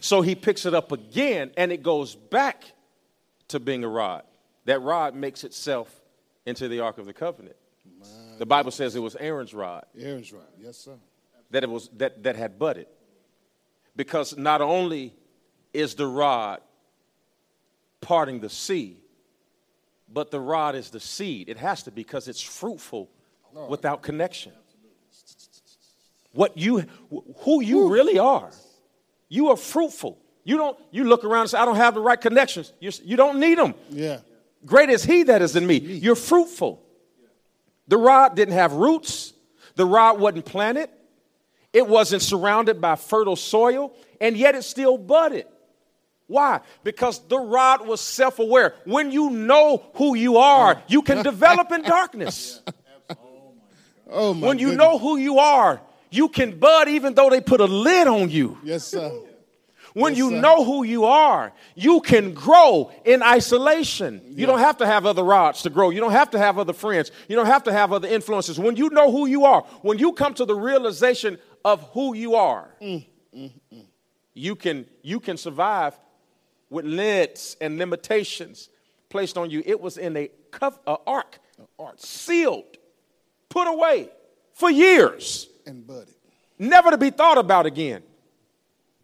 [0.00, 2.64] So he picks it up again and it goes back
[3.48, 4.24] to being a rod.
[4.66, 5.94] That rod makes itself
[6.46, 7.56] into the Ark of the Covenant.
[8.38, 10.42] The Bible says it was Aaron's rod Aaron's right.
[10.60, 10.94] Yes, sir.
[11.50, 12.86] that it was that, that had budded.
[13.96, 15.12] Because not only
[15.72, 16.60] is the rod
[18.00, 18.98] parting the sea,
[20.12, 21.48] but the rod is the seed.
[21.48, 23.10] It has to be because it's fruitful
[23.68, 24.52] without connection.
[26.32, 26.84] What you
[27.38, 28.50] who you really are.
[29.28, 30.18] You are fruitful.
[30.44, 32.72] You don't you look around and say, I don't have the right connections.
[32.80, 33.74] You, you don't need them.
[33.90, 34.20] Yeah.
[34.64, 35.78] Great is he that is in me.
[35.78, 36.82] You're fruitful.
[37.86, 39.32] The rod didn't have roots.
[39.76, 40.90] The rod wasn't planted.
[41.72, 45.46] It wasn't surrounded by fertile soil, and yet it still budded.
[46.28, 46.60] Why?
[46.84, 48.74] Because the rod was self aware.
[48.84, 52.62] When you know who you are, you can develop in darkness.
[54.10, 54.46] Oh my.
[54.46, 54.86] When you goodness.
[54.86, 58.56] know who you are, you can bud even though they put a lid on you.
[58.64, 59.12] Yes, sir.
[59.92, 60.40] When Yes, you sir.
[60.40, 64.22] know who you are, you can grow in isolation.
[64.26, 65.90] You don't have to have other rods to grow.
[65.90, 67.10] You don't have to have other friends.
[67.28, 68.58] You don't have to have other influences.
[68.58, 72.34] When you know who you are, when you come to the realization of who you
[72.36, 73.04] are, mm,
[73.36, 73.84] mm, mm.
[74.32, 75.94] you can you can survive
[76.70, 78.68] with lids and limitations
[79.08, 79.62] placed on you.
[79.64, 81.38] It was in a cuff, a ark,
[81.96, 82.76] sealed,
[83.48, 84.10] put away
[84.52, 86.14] for years And budded.
[86.58, 88.02] never to be thought about again.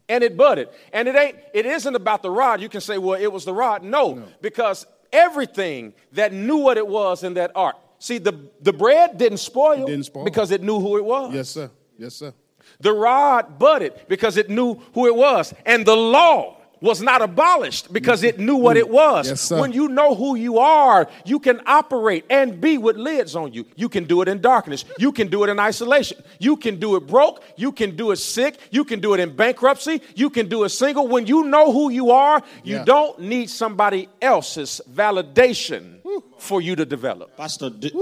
[0.08, 0.68] And it budded.
[0.92, 2.60] And it ain't, it isn't about the rod.
[2.60, 3.82] You can say, well, it was the rod.
[3.82, 7.76] No, because everything that knew what it was in that ark.
[7.98, 10.24] See, the, the bread didn't spoil, it didn't spoil.
[10.24, 11.32] because it knew who it was.
[11.32, 11.70] Yes, sir.
[11.96, 12.34] Yes, sir.
[12.80, 15.54] The rod budded because it knew who it was.
[15.64, 19.26] And the law was not abolished because it knew what it was.
[19.28, 19.50] Yes.
[19.50, 23.64] When you know who you are, you can operate and be with lids on you.
[23.74, 24.84] You can do it in darkness.
[24.98, 26.22] You can do it in isolation.
[26.38, 27.42] You can do it broke.
[27.56, 28.58] You can do it sick.
[28.70, 30.02] You can do it in bankruptcy.
[30.14, 31.08] You can do it single.
[31.08, 32.84] When you know who you are, you Yeah.
[32.84, 36.00] don't need somebody else's validation
[36.38, 37.34] for you to develop.
[37.36, 37.92] Pastor, d-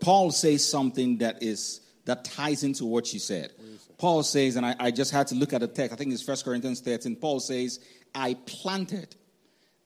[0.00, 3.52] Paul says something that is that ties into what you said.
[3.98, 5.92] Paul says, and I, I just had to look at the text.
[5.92, 7.16] I think it's 1 Corinthians 13.
[7.16, 7.80] Paul says,
[8.14, 9.14] "I planted,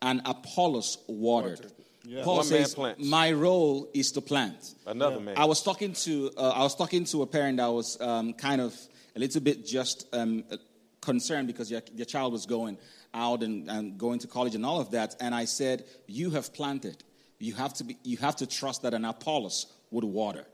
[0.00, 1.72] and Apollos watered."
[2.24, 5.34] Paul One says, "My role is to plant." Another man.
[5.36, 8.60] I was talking to uh, I was talking to a parent that was um, kind
[8.60, 8.74] of
[9.14, 10.56] a little bit just um, uh,
[11.00, 12.76] concerned because your, your child was going
[13.14, 16.52] out and, and going to college and all of that, and I said, "You have
[16.52, 17.04] planted.
[17.38, 17.96] You have to be.
[18.02, 20.44] You have to trust that an Apollos would water."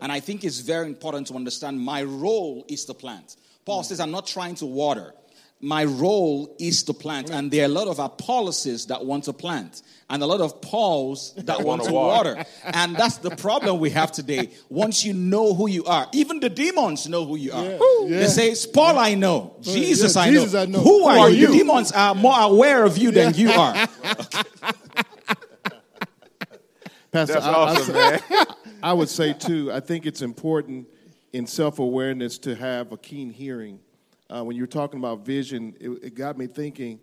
[0.00, 3.36] And I think it's very important to understand my role is to plant.
[3.66, 5.12] Paul says, "I'm not trying to water."
[5.64, 9.32] My role is to plant, and there are a lot of Apolloses that want to
[9.32, 12.34] plant, and a lot of Pauls that want wanna water.
[12.36, 12.48] water.
[12.64, 14.50] And that's the problem we have today.
[14.68, 17.64] Once you know who you are, even the demons know who you are.
[17.64, 17.78] yeah.
[18.18, 19.56] They say, "It's Paul, I know.
[19.62, 20.40] Jesus, yeah, I, know.
[20.40, 20.80] Jesus, I know.
[20.80, 21.46] Who are you?
[21.46, 23.72] The demons are more aware of you than you are.
[27.10, 28.46] Pastor, That's I, I awesome, say- man.
[28.82, 29.72] I would say too.
[29.72, 30.88] I think it's important
[31.32, 33.78] in self-awareness to have a keen hearing.
[34.30, 37.00] Uh, when you're talking about vision, it, it got me thinking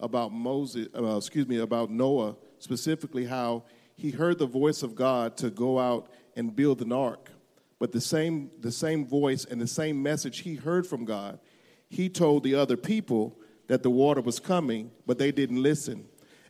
[0.00, 0.88] about Moses.
[0.94, 3.64] Uh, excuse me, about Noah specifically, how
[3.96, 7.30] he heard the voice of God to go out and build an ark.
[7.78, 11.38] But the same, the same voice and the same message he heard from God,
[11.88, 16.06] he told the other people that the water was coming, but they didn't listen.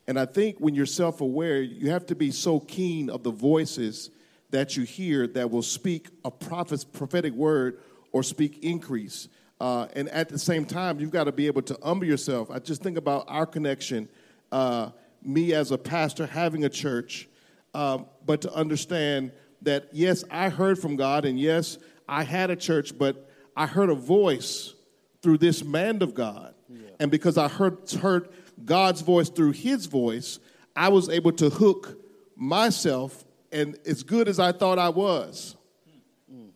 [0.07, 3.31] And I think when you're self aware, you have to be so keen of the
[3.31, 4.11] voices
[4.51, 7.81] that you hear that will speak a prophet's prophetic word
[8.13, 9.29] or speak increase.
[9.61, 12.51] Uh, and at the same time, you've got to be able to humble yourself.
[12.51, 14.09] I just think about our connection,
[14.53, 14.90] uh,
[15.23, 17.29] me as a pastor having a church,
[17.73, 22.57] um, but to understand that yes, I heard from God, and yes, I had a
[22.57, 24.75] church, but I heard a voice
[25.23, 26.55] through this man of God.
[27.01, 28.29] And because I heard, heard
[28.64, 30.38] God's voice through his voice,
[30.77, 31.99] I was able to hook
[32.37, 35.57] myself, and as good as I thought I was,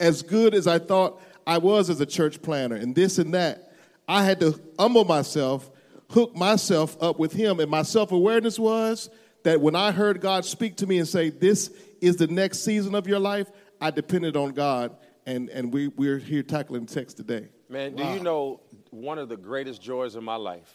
[0.01, 3.73] as good as I thought I was as a church planner, and this and that,
[4.07, 5.71] I had to humble myself,
[6.11, 7.59] hook myself up with him.
[7.59, 9.09] And my self awareness was
[9.45, 12.95] that when I heard God speak to me and say, This is the next season
[12.95, 14.95] of your life, I depended on God.
[15.25, 17.49] And, and we, we're here tackling the text today.
[17.69, 20.73] Man, do you know one of the greatest joys of my life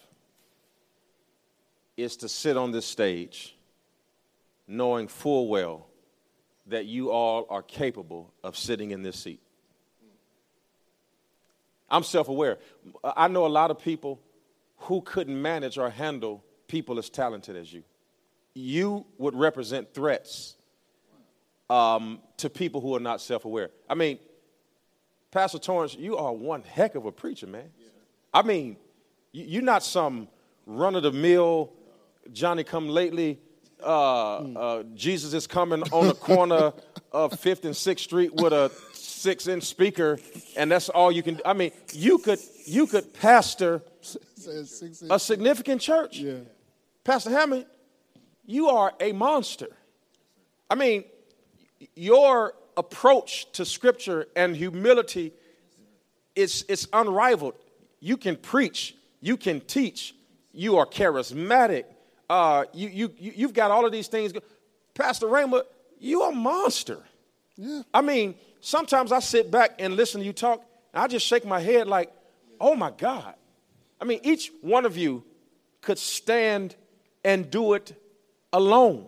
[1.97, 3.55] is to sit on this stage
[4.67, 5.87] knowing full well
[6.67, 9.41] that you all are capable of sitting in this seat.
[11.93, 12.57] I'm self aware.
[13.03, 14.19] I know a lot of people
[14.77, 17.83] who couldn't manage or handle people as talented as you.
[18.55, 20.55] You would represent threats
[21.69, 23.69] um, to people who are not self aware.
[23.87, 24.17] I mean,
[25.31, 27.69] Pastor Torrance, you are one heck of a preacher, man.
[28.33, 28.77] I mean,
[29.31, 30.27] you- you're not some
[30.65, 31.71] run of the mill,
[32.31, 33.39] Johnny come lately,
[33.83, 36.73] uh, uh, Jesus is coming on the corner
[37.11, 38.71] of 5th and 6th Street with a
[39.23, 40.19] six inch speaker,
[40.57, 41.41] and that's all you can do.
[41.45, 43.81] I mean, you could, you could pastor
[45.09, 46.19] a significant church.
[46.19, 46.39] Yeah.
[47.03, 47.65] Pastor Hammond,
[48.45, 49.69] you are a monster.
[50.69, 51.05] I mean,
[51.95, 55.31] your approach to scripture and humility
[56.35, 57.55] is it's unrivaled.
[57.99, 60.13] You can preach, you can teach,
[60.51, 61.85] you are charismatic.
[62.29, 64.33] Uh, you, you, you, you've got all of these things.
[64.93, 65.63] Pastor Raymer,
[65.99, 66.99] you are a monster.
[67.55, 67.83] Yeah.
[67.93, 71.45] I mean, sometimes I sit back and listen to you talk, and I just shake
[71.45, 72.11] my head like,
[72.59, 73.35] oh my God.
[74.01, 75.23] I mean, each one of you
[75.81, 76.75] could stand
[77.23, 77.93] and do it
[78.51, 79.05] alone.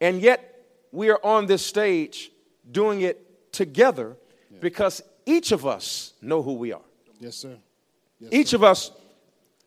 [0.00, 0.46] And yet,
[0.92, 2.30] we are on this stage
[2.70, 4.16] doing it together
[4.60, 6.82] because each of us know who we are.
[7.18, 7.56] Yes, sir.
[8.18, 8.90] Yes, Each of us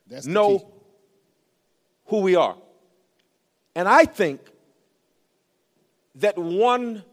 [0.08, 0.72] That's know
[2.06, 2.56] who we are.
[3.76, 4.42] And I think
[6.16, 7.04] that one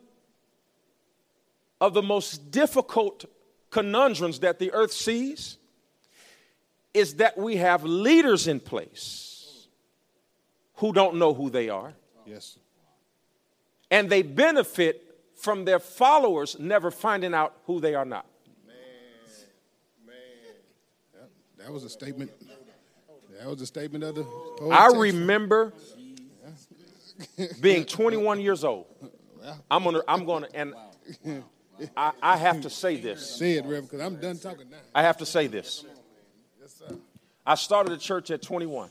[1.80, 3.24] of the most difficult
[3.70, 5.56] conundrums that the earth sees
[6.92, 9.66] is that we have leaders in place
[10.74, 11.94] who don't know who they are,
[12.26, 12.58] Yes.
[13.90, 15.04] and they benefit
[15.36, 18.26] from their followers never finding out who they are not.
[18.66, 18.76] Man,
[20.06, 20.16] man.
[21.58, 22.30] That was a statement.
[23.38, 24.26] That was a statement of the
[24.70, 24.96] I text.
[24.98, 25.72] remember
[27.60, 28.86] being 21 years old.
[29.70, 30.74] I'm gonna, I'm gonna, and
[31.96, 33.36] I, I have to say this.
[33.38, 34.76] Say it, Reverend, because I'm done talking now.
[34.94, 35.84] I have to say this.
[37.46, 38.90] I started a church at 21.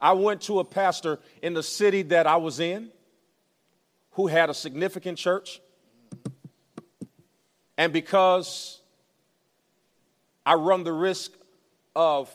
[0.00, 2.90] I went to a pastor in the city that I was in
[4.12, 5.60] who had a significant church.
[7.76, 8.80] And because
[10.46, 11.32] I run the risk
[11.96, 12.30] of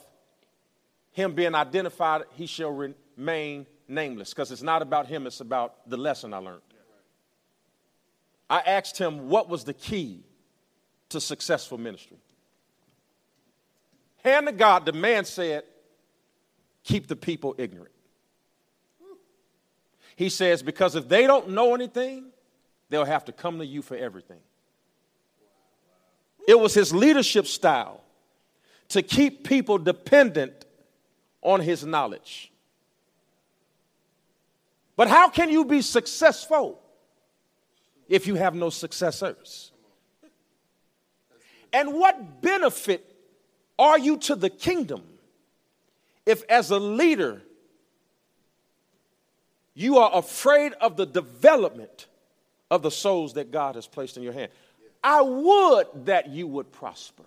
[1.12, 5.98] him being identified, he shall remain nameless because it's not about him, it's about the
[5.98, 6.62] lesson I learned.
[8.50, 10.24] I asked him what was the key
[11.10, 12.18] to successful ministry.
[14.24, 15.64] Hand to God, the man said,
[16.84, 17.94] keep the people ignorant.
[20.16, 22.26] He says, because if they don't know anything,
[22.90, 24.40] they'll have to come to you for everything.
[26.48, 28.02] It was his leadership style
[28.90, 30.66] to keep people dependent
[31.42, 32.52] on his knowledge.
[34.96, 36.82] But how can you be successful
[38.10, 39.72] if you have no successors?
[41.72, 43.06] And what benefit
[43.78, 45.04] are you to the kingdom
[46.26, 47.42] if, as a leader,
[49.76, 52.08] you are afraid of the development
[52.70, 54.52] of the souls that God has placed in your hand?
[55.04, 57.24] I would that you would prosper.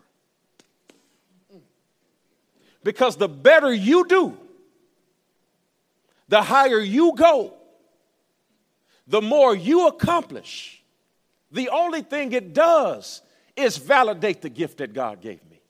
[2.85, 4.37] Because the better you do,
[6.29, 7.55] the higher you go,
[9.07, 10.83] the more you accomplish.
[11.51, 13.23] The only thing it does
[13.57, 15.61] is validate the gift that God gave me.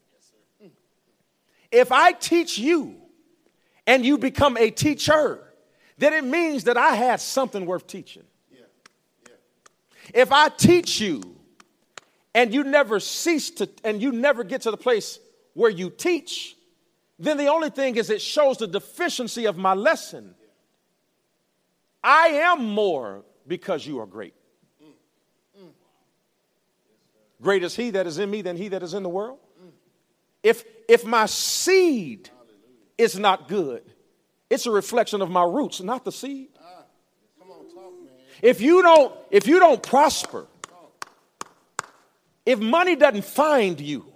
[1.70, 2.96] If I teach you
[3.86, 5.42] and you become a teacher,
[5.98, 8.24] then it means that I had something worth teaching.
[10.12, 11.36] If I teach you
[12.34, 15.18] and you never cease to, and you never get to the place
[15.54, 16.56] where you teach,
[17.18, 20.34] then the only thing is it shows the deficiency of my lesson.
[22.02, 24.34] I am more because you are great.
[27.40, 29.38] Great is he that is in me than he that is in the world.
[30.42, 32.30] If, if my seed
[32.98, 33.82] is not good,
[34.48, 36.48] it's a reflection of my roots, not the seed.
[38.40, 40.46] If you don't, if you don't prosper,
[42.44, 44.06] if money doesn't find you,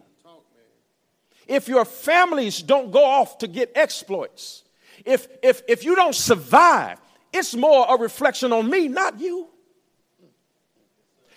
[1.46, 4.64] if your families don't go off to get exploits,
[5.04, 6.98] if, if, if you don't survive,
[7.32, 9.48] it's more a reflection on me, not you.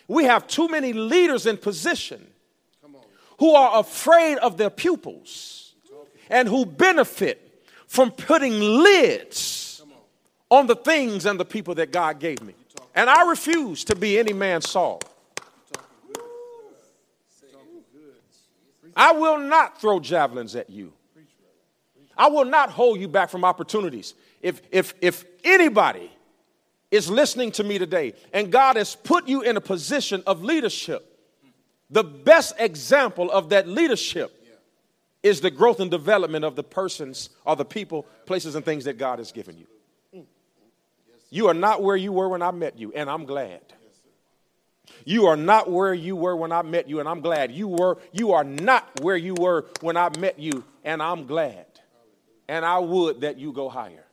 [0.08, 2.26] We have too many leaders in position
[3.38, 5.74] who are afraid of their pupils
[6.30, 9.84] and who benefit from putting lids
[10.50, 12.54] on the things and the people that God gave me.
[12.96, 15.02] And I refuse to be any man's Saul.
[18.96, 20.92] I will not throw javelins at you.
[22.18, 24.14] I will not hold you back from opportunities.
[24.42, 26.12] If, if, if anybody
[26.92, 31.06] is listening to me today and God has put you in a position of leadership,
[31.90, 34.36] the best example of that leadership
[35.22, 38.98] is the growth and development of the persons or the people, places, and things that
[38.98, 40.26] God has given you.
[41.30, 43.62] You are not where you were when I met you, and I'm glad.
[45.06, 47.52] You are not where you were when I met you, and I'm glad.
[47.52, 51.66] You were, you are not where you were when I met you, and I'm glad.
[52.48, 54.06] And I would that you go higher.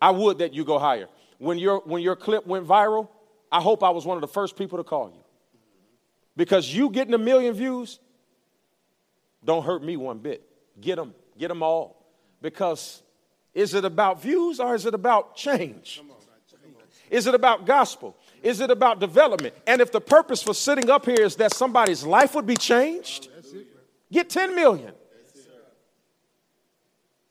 [0.00, 1.08] I would that you go higher.
[1.38, 3.08] When your when your clip went viral,
[3.50, 5.22] I hope I was one of the first people to call you.
[6.36, 7.98] Because you getting a million views
[9.44, 10.42] don't hurt me one bit.
[10.80, 12.04] Get them, get them all.
[12.40, 13.02] Because
[13.54, 16.00] is it about views or is it about change?
[17.10, 18.16] Is it about gospel?
[18.42, 19.54] Is it about development?
[19.66, 23.28] And if the purpose for sitting up here is that somebody's life would be changed,
[24.12, 24.94] get 10 million.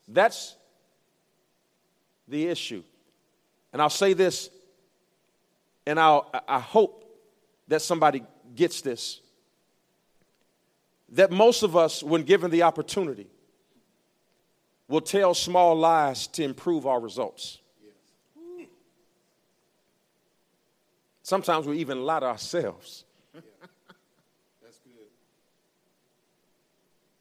[0.08, 0.56] That's
[2.30, 2.84] the issue.
[3.74, 4.50] And I'll say this,
[5.86, 7.06] and I'll, I hope
[7.68, 8.24] that somebody
[8.56, 9.22] gets this.
[11.10, 13.28] That most of us, when given the opportunity,
[14.88, 17.60] will tell small lies to improve our results.
[21.24, 23.04] Sometimes we even lie to ourselves.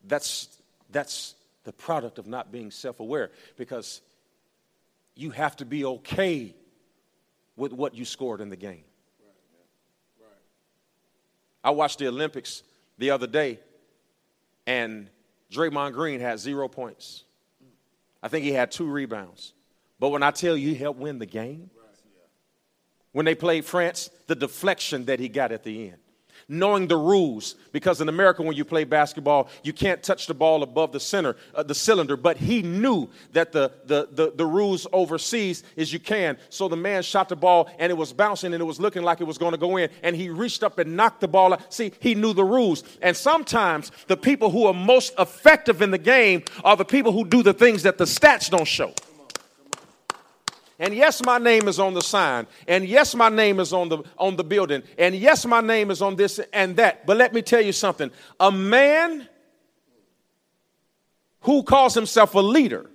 [0.04, 0.48] That's,
[0.90, 1.34] that's,
[1.68, 4.00] the product of not being self aware because
[5.18, 6.54] you have to be okay
[7.56, 8.84] with what you scored in the game.
[11.64, 12.62] I watched the Olympics
[12.98, 13.58] the other day,
[14.64, 15.10] and
[15.50, 17.24] Draymond Green had zero points.
[18.22, 19.54] I think he had two rebounds.
[19.98, 21.68] But when I tell you he helped win the game,
[23.10, 25.98] when they played France, the deflection that he got at the end
[26.48, 30.62] knowing the rules because in america when you play basketball you can't touch the ball
[30.62, 34.86] above the center uh, the cylinder but he knew that the, the, the, the rules
[34.92, 36.38] overseas is you can.
[36.50, 39.20] So the man shot the ball and it was bouncing and it was looking like
[39.20, 41.72] it was going to go in and he reached up and knocked the ball out.
[41.72, 42.84] See he knew the rules.
[43.02, 47.24] And sometimes the people who are most effective in the game are the people who
[47.24, 48.92] do the things that the stats don't show
[50.78, 52.46] and yes, my name is on the sign.
[52.68, 54.84] And yes, my name is on the, on the building.
[54.96, 57.04] And yes, my name is on this and that.
[57.04, 59.28] But let me tell you something a man
[61.40, 62.88] who calls himself a leader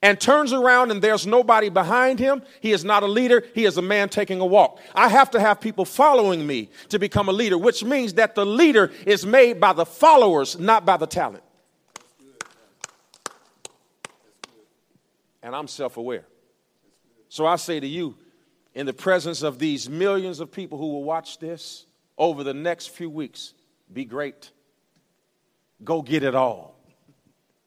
[0.00, 3.76] and turns around and there's nobody behind him, he is not a leader, he is
[3.76, 4.80] a man taking a walk.
[4.94, 8.46] I have to have people following me to become a leader, which means that the
[8.46, 11.42] leader is made by the followers, not by the talent.
[15.42, 16.24] And I'm self aware.
[17.28, 18.16] So I say to you,
[18.74, 22.88] in the presence of these millions of people who will watch this over the next
[22.88, 23.54] few weeks,
[23.92, 24.50] be great.
[25.84, 26.74] Go get it all.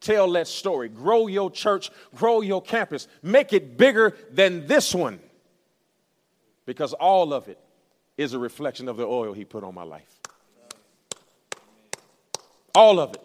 [0.00, 0.88] Tell that story.
[0.88, 3.06] Grow your church, grow your campus.
[3.22, 5.20] Make it bigger than this one.
[6.66, 7.58] Because all of it
[8.16, 10.20] is a reflection of the oil he put on my life.
[12.74, 13.22] All of it.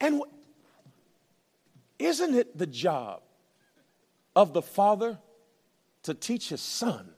[0.00, 0.22] And
[1.98, 3.21] isn't it the job
[4.34, 5.18] of the Father
[6.04, 7.08] to teach his son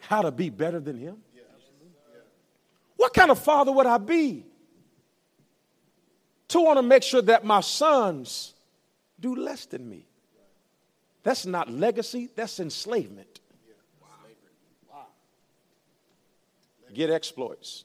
[0.00, 1.18] how to be better than him?
[2.96, 4.44] What kind of father would I be
[6.48, 8.54] to want to make sure that my sons
[9.20, 10.06] do less than me?
[11.22, 13.40] That's not legacy, that's enslavement.
[16.94, 17.84] Get exploits.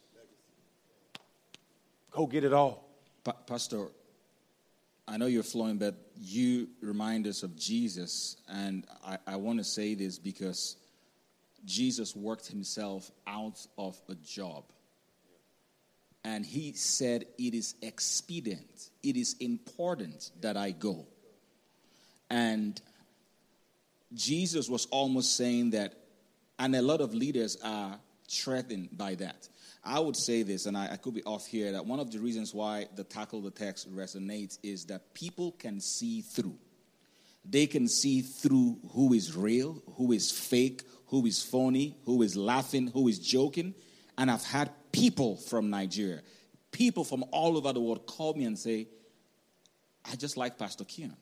[2.11, 2.87] Go get it all.
[3.23, 3.87] Pa- Pastor,
[5.11, 8.37] I know you're flowing, but you remind us of Jesus.
[8.47, 10.77] And I, I want to say this because
[11.65, 14.63] Jesus worked himself out of a job.
[16.23, 21.05] And he said, It is expedient, it is important that I go.
[22.29, 22.79] And
[24.13, 25.93] Jesus was almost saying that,
[26.57, 27.99] and a lot of leaders are
[28.29, 29.49] threatened by that.
[29.83, 32.19] I would say this, and I, I, could be off here, that one of the
[32.19, 36.57] reasons why the tackle the text resonates is that people can see through.
[37.43, 42.35] They can see through who is real, who is fake, who is phony, who is
[42.37, 43.73] laughing, who is joking.
[44.19, 46.21] And I've had people from Nigeria,
[46.71, 48.87] people from all over the world call me and say,
[50.05, 51.15] I just like Pastor Keion.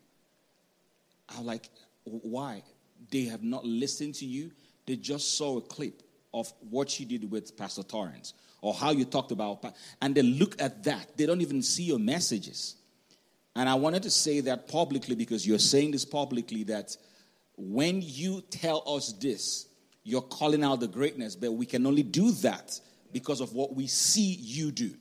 [1.30, 1.70] I'm like,
[2.04, 2.64] why?
[3.10, 4.52] They have not listened to you.
[4.86, 6.04] They just saw a clip
[6.34, 9.64] of what you did with Pastor Torrance or how you talked about,
[10.02, 11.18] and they look at that.
[11.18, 12.76] They don't even see your messages.
[13.56, 16.96] And I wanted to say that publicly because you're saying this publicly that
[17.58, 19.68] when you tell us this,
[20.04, 22.80] you're calling out the greatness, but we can only do that
[23.12, 24.92] because of what we see you do.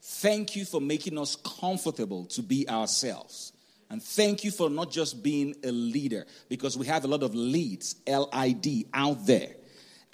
[0.00, 3.52] Thank you for making us comfortable to be ourselves.
[3.90, 7.34] And thank you for not just being a leader, because we have a lot of
[7.34, 9.56] leads, L I D, out there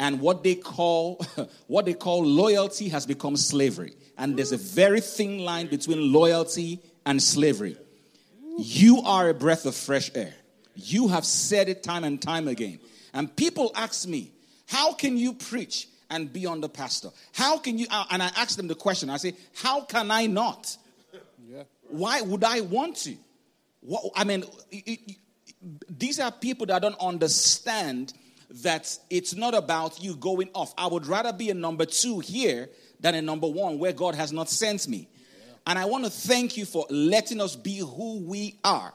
[0.01, 1.24] and what they call
[1.68, 3.92] what they call loyalty has become slavery.
[4.16, 7.76] And there's a very thin line between loyalty and slavery.
[8.59, 10.34] You are a breath of fresh air.
[10.74, 12.80] You have said it time and time again.
[13.12, 14.32] And people ask me
[14.66, 17.11] how can you preach and be on the pastor?
[17.34, 19.11] How can you uh, and i ask them the question.
[19.11, 20.76] I say how can i not?
[21.46, 21.64] Yeah.
[21.88, 23.16] why would i want to?
[23.82, 25.16] What, i mean it, it,
[25.90, 28.14] these are people that don't understand
[28.62, 30.74] that it's not about you going off.
[30.76, 34.32] I would rather be a number two here than a number one where God has
[34.32, 35.09] not sent me.
[35.66, 38.92] And I want to thank you for letting us be who we are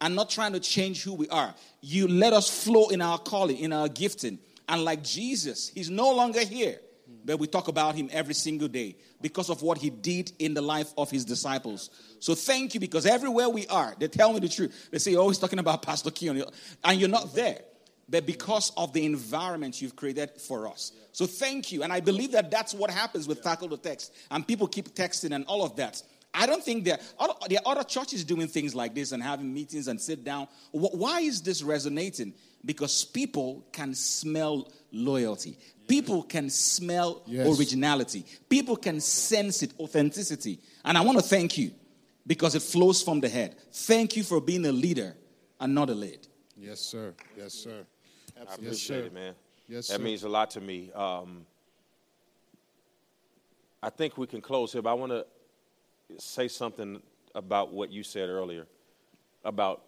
[0.00, 1.54] and not trying to change who we are.
[1.80, 4.38] You let us flow in our calling, in our gifting.
[4.68, 6.78] And like Jesus, he's no longer here,
[7.24, 10.60] but we talk about him every single day because of what he did in the
[10.60, 11.90] life of his disciples.
[12.20, 14.88] So thank you because everywhere we are, they tell me the truth.
[14.90, 16.52] They say, oh, you're always talking about Pastor Keion,
[16.84, 17.60] and you're not there
[18.08, 20.92] but because of the environment you've created for us.
[21.12, 21.82] So thank you.
[21.82, 24.14] And I believe that that's what happens with Tackle the Text.
[24.30, 26.02] And people keep texting and all of that.
[26.32, 29.52] I don't think there are, there are other churches doing things like this and having
[29.52, 30.48] meetings and sit down.
[30.72, 32.34] Why is this resonating?
[32.64, 35.58] Because people can smell loyalty.
[35.86, 37.58] People can smell yes.
[37.58, 38.24] originality.
[38.48, 40.60] People can sense it, authenticity.
[40.84, 41.72] And I want to thank you
[42.26, 43.56] because it flows from the head.
[43.72, 45.16] Thank you for being a leader
[45.58, 46.26] and not a lead.
[46.56, 47.14] Yes, sir.
[47.36, 47.86] Yes, sir.
[48.40, 49.06] I appreciate sir.
[49.06, 49.34] it, man.
[49.68, 50.02] Yes, that sir.
[50.02, 50.90] means a lot to me.
[50.92, 51.44] Um,
[53.82, 55.26] I think we can close here, but I want to
[56.18, 57.00] say something
[57.34, 58.66] about what you said earlier
[59.44, 59.82] about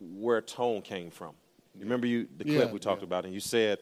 [0.00, 1.34] where tone came from.
[1.74, 3.06] You remember you the clip Yeah, we talked yeah.
[3.06, 3.78] about, and you said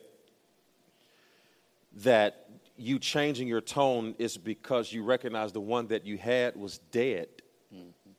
[1.97, 6.77] that you changing your tone is because you recognize the one that you had was
[6.91, 7.27] dead,
[7.73, 8.09] Mm-hmm.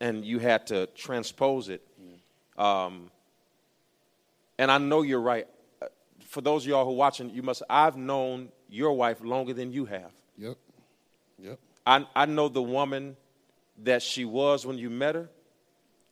[0.00, 1.80] and you had to transpose it.
[2.58, 3.10] Um,
[4.60, 5.48] and I know you're right.
[5.80, 5.86] Uh,
[6.26, 7.62] For those of y'all who are watching, you must.
[7.68, 10.12] I've known your wife longer than you have.
[10.36, 10.58] Yep.
[11.38, 11.58] Yep.
[11.86, 13.16] I, I know the woman
[13.82, 15.30] that she was when you met her.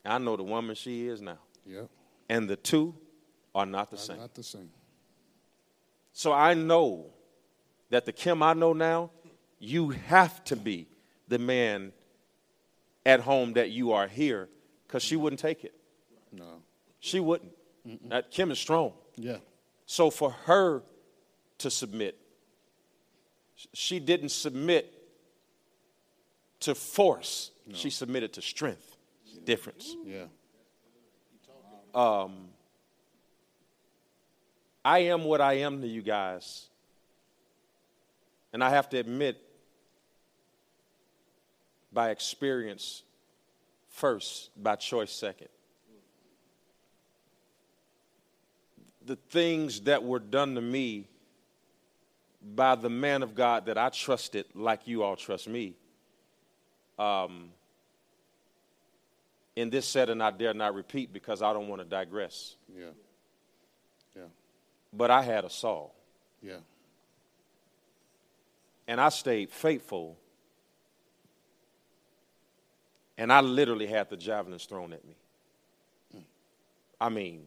[0.03, 1.37] I know the woman she is now.
[1.67, 1.91] Yep.
[2.31, 2.95] And the two
[3.55, 4.17] are not the same.
[4.17, 4.71] Not the same.
[6.15, 7.11] So I know
[7.91, 9.11] that the Kim I know now,
[9.59, 10.89] you have to be
[11.29, 11.93] the man
[13.05, 14.49] at home that you are here
[14.87, 15.75] because she wouldn't take it.
[16.33, 16.63] No.
[16.99, 17.53] She wouldn't.
[18.09, 18.93] That Kim is strong.
[19.17, 19.39] Yeah.
[19.87, 20.83] So for her
[21.59, 22.19] to submit,
[23.73, 24.93] she didn't submit
[26.61, 27.51] to force.
[27.73, 28.97] She submitted to strength.
[29.45, 29.95] Difference.
[30.05, 30.25] Yeah.
[31.95, 32.49] Um,
[34.85, 36.69] I am what I am to you guys.
[38.53, 39.37] And I have to admit,
[41.93, 43.03] by experience
[43.89, 45.49] first, by choice second.
[49.09, 51.09] The things that were done to me
[52.55, 55.75] by the man of God that I trusted, like you all trust me,
[56.99, 57.51] um,
[59.57, 62.55] in this setting I dare not repeat because I don't want to digress.
[62.73, 62.85] Yeah.
[64.15, 64.23] Yeah.
[64.93, 65.95] But I had a Saul.
[66.43, 66.59] Yeah.
[68.89, 70.19] and I stayed faithful.
[73.19, 75.15] And I literally had the javelins thrown at me.
[77.01, 77.47] I mean,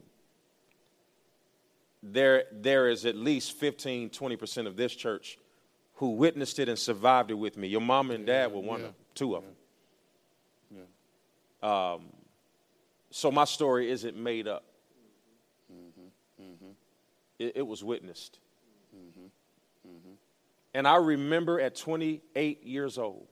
[2.04, 5.38] there, there is at least 15, 20% of this church
[5.95, 7.68] who witnessed it and survived it with me.
[7.68, 10.86] Your mom and dad were one yeah, of two of them.
[11.62, 11.93] Yeah.
[11.93, 12.02] Um,
[13.12, 14.64] so my story isn't made up.
[17.41, 18.39] It, it was witnessed.
[18.95, 20.12] Mm-hmm.
[20.74, 23.28] And I remember at 28 years old,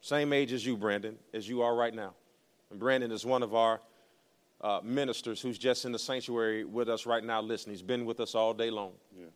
[0.00, 2.14] same age as you, Brandon, as you are right now.
[2.70, 3.80] And Brandon is one of our
[4.60, 7.74] uh, ministers who's just in the sanctuary with us right now listening.
[7.74, 8.92] He's been with us all day long.
[9.16, 9.26] Yeah.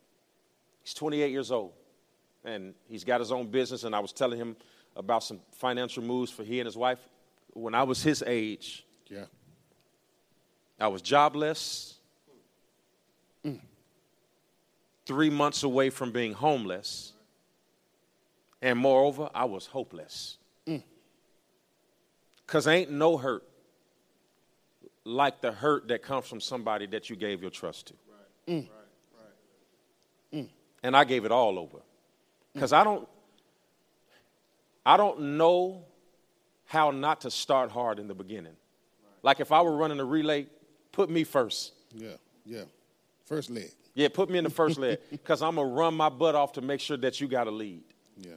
[0.83, 1.71] He's 28 years old,
[2.43, 3.83] and he's got his own business.
[3.85, 4.55] And I was telling him
[4.95, 6.99] about some financial moves for he and his wife.
[7.53, 9.25] When I was his age, Yeah.
[10.79, 11.95] I was jobless,
[15.05, 17.13] three months away from being homeless,
[18.61, 20.37] and moreover, I was hopeless.
[22.45, 23.43] Because ain't no hurt
[25.05, 27.93] like the hurt that comes from somebody that you gave your trust to.
[28.47, 28.67] Mm.
[30.83, 31.77] And I gave it all over.
[31.77, 31.81] Mm.
[32.53, 33.07] Because I don't,
[34.85, 35.85] I don't know
[36.65, 38.55] how not to start hard in the beginning.
[39.21, 40.47] Like if I were running a relay,
[40.91, 41.73] put me first.
[41.95, 42.09] Yeah.
[42.45, 42.63] Yeah.
[43.25, 43.71] First leg.
[43.95, 46.61] Yeah, put me in the first leg because I'm to run my butt off to
[46.61, 47.83] make sure that you got a lead.
[48.17, 48.31] Yeah.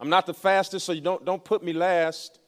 [0.00, 2.38] I'm not the fastest, so you don't, don't put me last.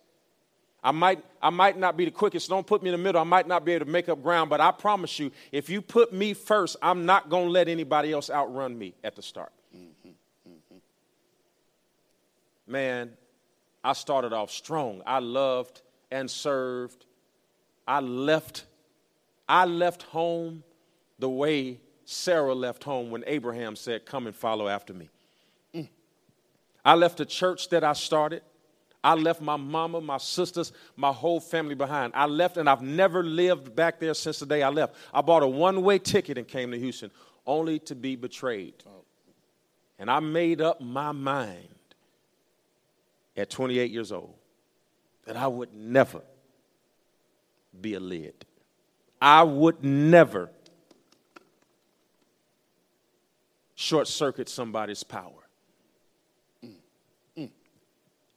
[0.86, 2.48] I might, I might not be the quickest.
[2.48, 3.20] Don't put me in the middle.
[3.20, 5.82] I might not be able to make up ground, but I promise you, if you
[5.82, 9.50] put me first, I'm not going to let anybody else outrun me at the start.
[12.68, 13.10] Man,
[13.82, 15.02] I started off strong.
[15.04, 15.82] I loved
[16.12, 17.04] and served.
[17.88, 18.64] I left,
[19.48, 20.62] I left home
[21.18, 25.10] the way Sarah left home when Abraham said, Come and follow after me.
[26.84, 28.42] I left the church that I started.
[29.06, 32.12] I left my mama, my sisters, my whole family behind.
[32.16, 34.96] I left and I've never lived back there since the day I left.
[35.14, 37.12] I bought a one way ticket and came to Houston
[37.46, 38.74] only to be betrayed.
[40.00, 41.68] And I made up my mind
[43.36, 44.34] at 28 years old
[45.24, 46.22] that I would never
[47.80, 48.44] be a lid.
[49.22, 50.50] I would never
[53.76, 55.45] short circuit somebody's power.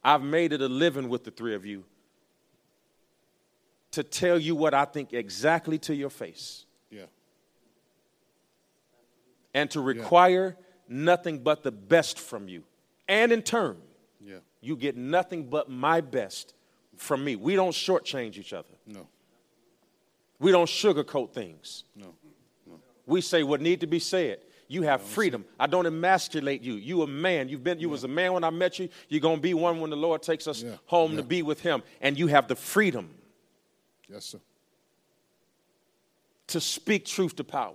[0.02, 1.84] I've made it a living with the three of you
[3.92, 7.06] to tell you what I think exactly to your face Yeah.
[9.54, 10.56] and to require
[10.88, 12.64] nothing but the best from you.
[13.08, 13.80] And in turn,
[14.20, 14.38] Yeah.
[14.60, 16.54] you get nothing but my best
[16.96, 17.36] from me.
[17.36, 18.74] We don't shortchange each other.
[18.86, 19.08] No.
[20.38, 21.84] We don't sugarcoat things.
[21.94, 22.14] No.
[23.06, 24.40] We say what need to be said.
[24.72, 25.44] You have freedom.
[25.58, 26.74] I don't emasculate you.
[26.74, 27.48] You a man.
[27.48, 27.80] You've been.
[27.80, 28.88] You was a man when I met you.
[29.08, 30.76] You're gonna be one when the Lord takes us Yeah.
[30.86, 31.16] home Yeah.
[31.16, 33.12] to be with Him, and you have the freedom
[34.08, 34.40] Yes, sir.
[36.46, 37.74] to speak truth to power.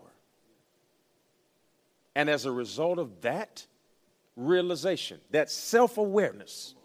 [2.16, 3.68] And as a result of that
[4.38, 6.76] realization, that self awareness,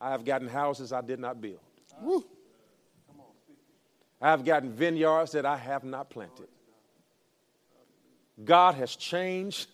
[0.00, 1.58] I have gotten houses I did not build.
[2.00, 2.24] Woo.
[4.22, 6.46] I have gotten vineyards that I have not planted.
[8.44, 9.68] God has changed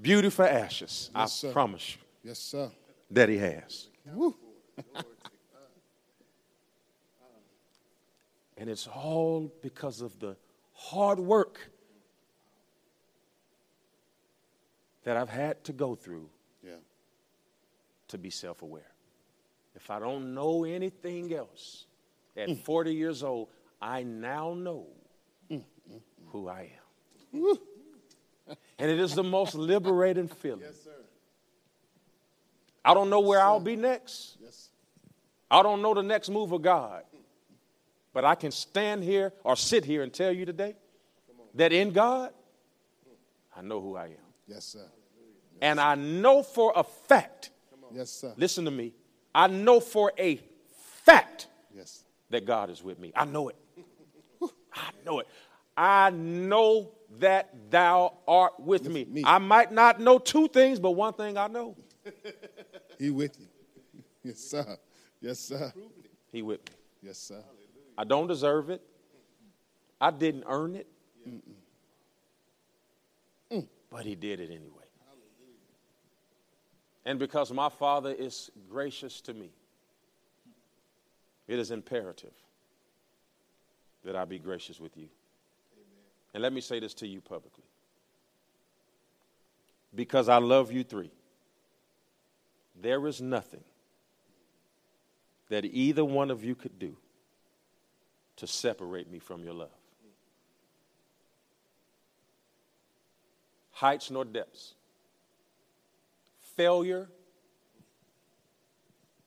[0.00, 1.10] beauty for ashes.
[1.14, 1.52] Yes, I sir.
[1.52, 2.70] promise you Yes, sir.
[3.10, 3.88] that He has.
[8.60, 10.36] And it's all because of the
[10.72, 11.70] hard work
[15.04, 16.28] that I've had to go through
[16.60, 16.78] Yeah.
[18.08, 18.90] to be self aware.
[19.76, 21.86] If I don't know anything else,
[22.36, 22.58] at mm.
[22.64, 23.48] 40 years old,
[23.80, 24.88] I now know
[26.32, 26.70] who I
[27.34, 27.56] am.
[28.78, 30.60] And it is the most liberating feeling.
[30.62, 30.90] Yes, sir.
[32.84, 34.36] I don't know where I'll be next.
[34.40, 34.70] Yes.
[35.50, 37.02] I don't know the next move of God.
[38.14, 40.74] But I can stand here or sit here and tell you today
[41.54, 42.32] that in God,
[43.56, 44.12] I know who I am.
[44.46, 44.86] Yes, sir.
[45.60, 47.50] And I know for a fact,
[47.92, 48.32] Yes, sir.
[48.36, 48.94] listen to me,
[49.34, 50.40] I know for a
[51.04, 52.04] fact Yes.
[52.30, 53.12] that God is with me.
[53.14, 53.56] I know it.
[54.72, 55.26] I know it.
[55.78, 59.04] I know that thou art with me.
[59.04, 59.22] me.
[59.24, 61.76] I might not know two things, but one thing I know.
[62.98, 63.46] He with you.
[64.24, 64.76] Yes, sir.
[65.20, 65.72] Yes, sir.
[66.32, 66.74] He with me.
[67.00, 67.44] Yes, sir.
[67.96, 68.82] I don't deserve it.
[70.00, 70.88] I didn't earn it.
[73.52, 73.68] Mm.
[73.88, 74.84] But he did it anyway.
[77.06, 79.50] And because my father is gracious to me,
[81.46, 82.34] it is imperative
[84.04, 85.08] that I be gracious with you.
[86.38, 87.64] And let me say this to you publicly.
[89.92, 91.10] Because I love you three,
[92.80, 93.64] there is nothing
[95.48, 96.96] that either one of you could do
[98.36, 99.74] to separate me from your love.
[103.72, 104.74] Heights nor depths.
[106.54, 107.08] Failure,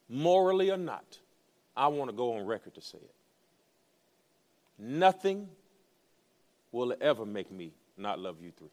[0.08, 1.20] morally or not,
[1.76, 3.16] I want to go on record to say it.
[4.80, 5.50] Nothing
[6.72, 8.70] will ever make me not love you three.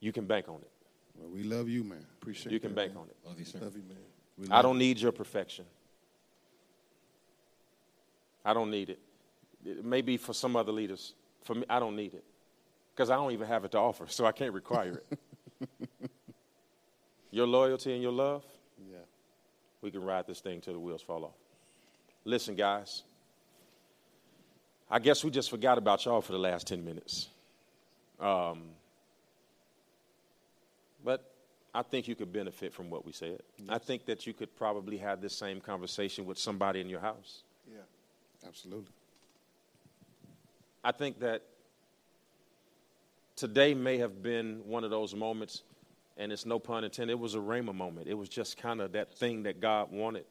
[0.00, 0.70] You can bank on it.
[1.18, 2.04] Well, we love you, man.
[2.20, 3.02] Appreciate You can that, bank man.
[3.04, 3.16] on it.
[3.26, 3.58] Love you, sir.
[3.60, 3.96] Love you, man.
[4.38, 5.64] We I don't need your perfection.
[8.44, 8.98] I don't need it.
[9.64, 11.14] It may be for some other leaders.
[11.42, 12.22] For me, I don't need it.
[12.94, 15.68] Because I don't even have it to offer, so I can't require it.
[17.30, 18.44] your loyalty and your love.
[18.90, 18.98] Yeah.
[19.80, 21.34] we can ride this thing till the wheels fall off.
[22.24, 23.02] Listen, guys.
[24.90, 27.28] I guess we just forgot about y'all for the last 10 minutes.
[28.20, 28.62] Um,
[31.04, 31.28] but
[31.74, 33.40] I think you could benefit from what we said.
[33.68, 37.42] I think that you could probably have this same conversation with somebody in your house.
[37.70, 37.80] Yeah.
[38.46, 38.92] Absolutely.
[40.84, 41.42] I think that
[43.34, 45.62] today may have been one of those moments,
[46.16, 48.06] and it's no pun intended, it was a Rhema moment.
[48.06, 50.24] It was just kind of that thing that God wanted.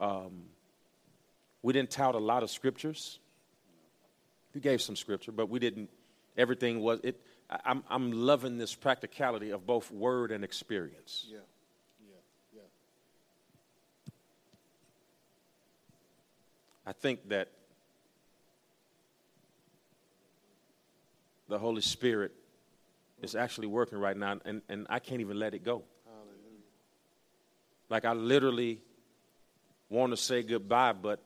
[0.00, 0.44] Um,
[1.64, 3.18] we didn't tout a lot of scriptures.
[4.54, 5.88] We gave some scripture, but we didn't,
[6.36, 7.18] everything was, it.
[7.64, 11.24] I'm, I'm loving this practicality of both word and experience.
[11.26, 11.38] Yeah.
[12.06, 12.16] Yeah.
[12.54, 12.60] Yeah.
[16.86, 17.48] I think that
[21.48, 22.32] the Holy Spirit
[23.22, 25.82] is actually working right now, and, and I can't even let it go.
[26.04, 26.60] Hallelujah.
[27.88, 28.82] Like, I literally
[29.88, 31.22] want to say goodbye, but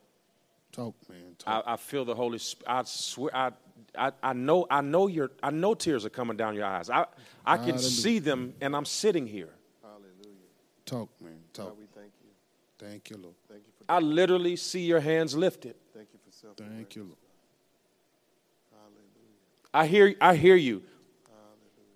[0.73, 1.35] Talk, man.
[1.39, 1.65] Talk.
[1.67, 2.71] I, I feel the Holy Spirit.
[2.71, 3.53] I swear, I,
[3.97, 6.91] I, I know, I know your, I know tears are coming down your eyes.
[6.91, 7.07] I,
[7.45, 7.83] I can Hallelujah.
[7.83, 9.51] see them, and I'm sitting here.
[9.83, 10.09] Hallelujah.
[10.85, 11.39] Talk, man.
[11.53, 11.77] Talk.
[11.79, 12.29] we thank you.
[12.79, 13.35] Thank you, Lord.
[13.49, 15.75] Thank you for I literally see your hands lifted.
[15.95, 16.57] thank you for self.
[16.57, 17.17] Thank you, Lord.
[18.71, 19.75] Hallelujah.
[19.75, 20.83] I hear, I hear you.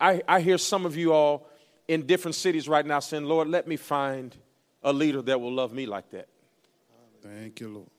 [0.01, 1.47] I, I hear some of you all
[1.87, 4.37] in different cities right now saying, Lord, let me find
[4.83, 6.27] a leader that will love me like that.
[7.23, 7.92] Thank you, Lord.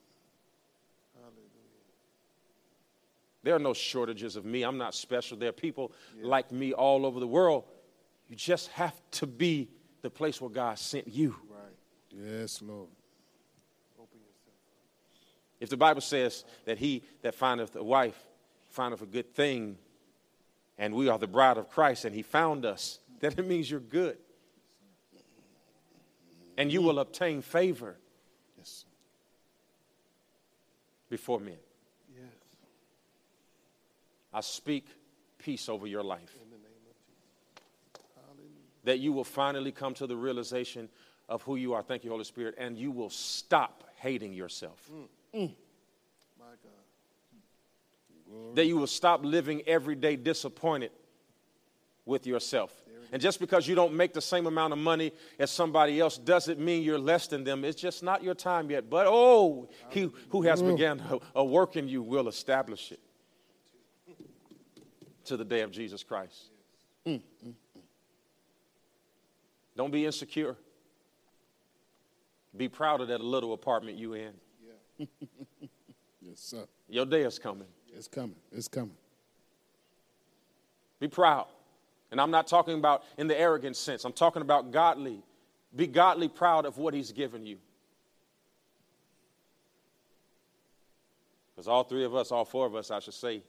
[3.43, 4.63] There are no shortages of me.
[4.63, 5.37] I'm not special.
[5.37, 5.91] There are people
[6.21, 7.65] like me all over the world.
[8.29, 9.69] You just have to be
[10.01, 11.35] the place where God sent you.
[11.49, 11.61] Right.
[12.41, 12.89] Yes, Lord.
[15.59, 18.17] If the Bible says that he that findeth a wife
[18.69, 19.77] findeth a good thing,
[20.77, 23.79] and we are the bride of Christ, and he found us, then it means you're
[23.79, 24.17] good.
[26.57, 27.97] And you will obtain favor
[28.57, 28.85] Yes.
[31.09, 31.57] before men.
[34.33, 34.87] I speak
[35.37, 36.35] peace over your life.
[38.85, 40.89] That you will finally come to the realization
[41.29, 41.81] of who you are.
[41.81, 42.55] Thank you, Holy Spirit.
[42.57, 44.89] And you will stop hating yourself.
[45.33, 45.51] Mm.
[48.55, 50.91] That you will stop living every day disappointed
[52.05, 52.73] with yourself.
[53.11, 56.59] And just because you don't make the same amount of money as somebody else doesn't
[56.59, 57.63] mean you're less than them.
[57.63, 58.89] It's just not your time yet.
[58.89, 60.75] But oh, he who has mm.
[60.75, 62.99] begun a, a work in you will establish it
[65.25, 66.49] to the day of Jesus Christ.
[67.05, 67.81] Mm, mm, mm.
[69.75, 70.55] Don't be insecure.
[72.55, 74.33] Be proud of that little apartment you in.
[76.23, 76.65] Yes, sir.
[76.87, 77.67] Your day is coming.
[77.93, 78.35] It's coming.
[78.51, 78.95] It's coming.
[80.99, 81.47] Be proud.
[82.11, 84.05] And I'm not talking about in the arrogant sense.
[84.05, 85.21] I'm talking about godly.
[85.75, 87.57] Be godly proud of what he's given you.
[91.53, 93.43] Because all three of us, all four of us, I should say,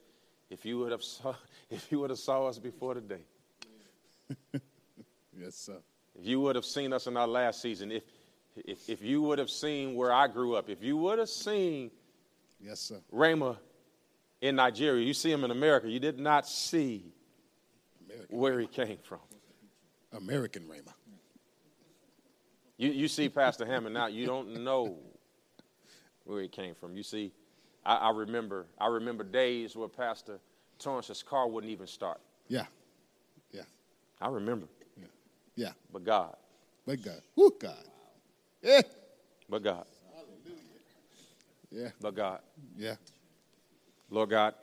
[0.49, 1.33] if you would have saw,
[1.69, 3.21] if you would have saw us before today,
[5.37, 5.77] Yes, sir.
[6.17, 8.03] if you would have seen us in our last season, if
[8.63, 11.91] if, if you would have seen where I grew up, if you would have seen
[12.61, 13.01] Yes, sir.
[13.11, 13.59] Rama
[14.41, 17.13] in Nigeria, you see him in America, you did not see
[18.05, 19.19] American, where he came from.
[20.13, 20.95] American Rama.
[22.77, 24.97] You, you see Pastor Hammond now, you don't know
[26.25, 26.95] where he came from.
[26.95, 27.31] You see,
[27.85, 30.39] I, I remember I remember days where Pastor
[30.79, 32.19] Torrance's car wouldn't even start.
[32.47, 32.65] Yeah.
[33.51, 33.61] Yeah.
[34.21, 34.67] I remember.
[34.97, 35.05] Yeah.
[35.55, 35.71] Yeah.
[35.91, 36.35] But God,
[36.85, 37.21] But God.
[37.35, 37.83] Woo, God.
[38.61, 38.81] Yeah.
[39.49, 39.85] but God,
[41.71, 41.89] Yeah.
[42.01, 42.39] but God.
[42.77, 42.95] Yeah.
[44.09, 44.53] Lord God,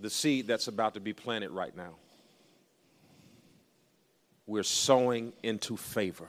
[0.00, 1.94] the seed that's about to be planted right now,
[4.46, 6.28] we're sowing into favor.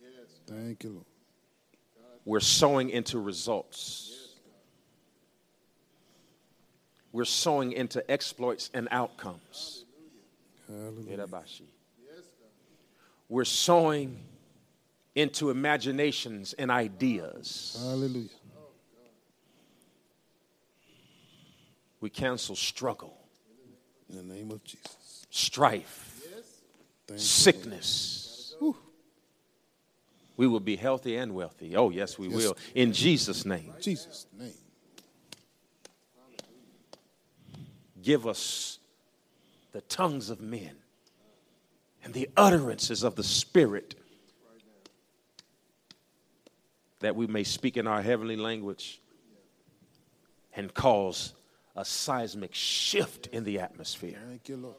[0.00, 0.40] Yes.
[0.46, 1.04] Thank you, Lord.
[2.24, 4.15] We're sowing into results.
[7.16, 9.86] We're sowing into exploits and outcomes.
[10.68, 11.26] Hallelujah.
[13.30, 14.18] We're sowing
[15.14, 17.74] into imaginations and ideas.
[17.80, 18.28] Hallelujah.
[22.02, 23.16] We cancel struggle,
[24.10, 25.24] In the name of Jesus.
[25.30, 26.20] strife,
[27.06, 28.54] Thank sickness.
[30.36, 31.76] We will be healthy and wealthy.
[31.76, 32.36] Oh, yes, we Yes.
[32.36, 32.56] will.
[32.74, 33.72] In Jesus' name.
[33.80, 34.52] Jesus' name.
[38.06, 38.78] Give us
[39.72, 40.76] the tongues of men
[42.04, 43.96] and the utterances of the Spirit
[47.00, 49.00] that we may speak in our heavenly language
[50.54, 51.34] and cause
[51.74, 54.20] a seismic shift in the atmosphere.
[54.28, 54.76] Thank you, Lord.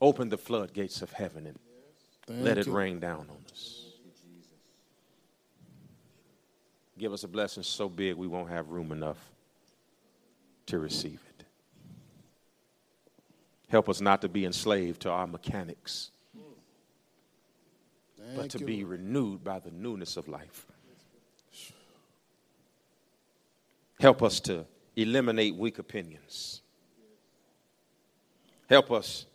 [0.00, 1.58] Open the floodgates of heaven and
[2.26, 2.72] Thank let it you.
[2.72, 3.84] rain down on us.
[6.98, 9.30] Give us a blessing so big we won't have room enough
[10.66, 11.25] to receive it.
[13.68, 16.10] Help us not to be enslaved to our mechanics,
[18.36, 20.66] but to you, be renewed by the newness of life.
[23.98, 26.62] Help us to eliminate weak opinions.
[28.68, 29.26] Help us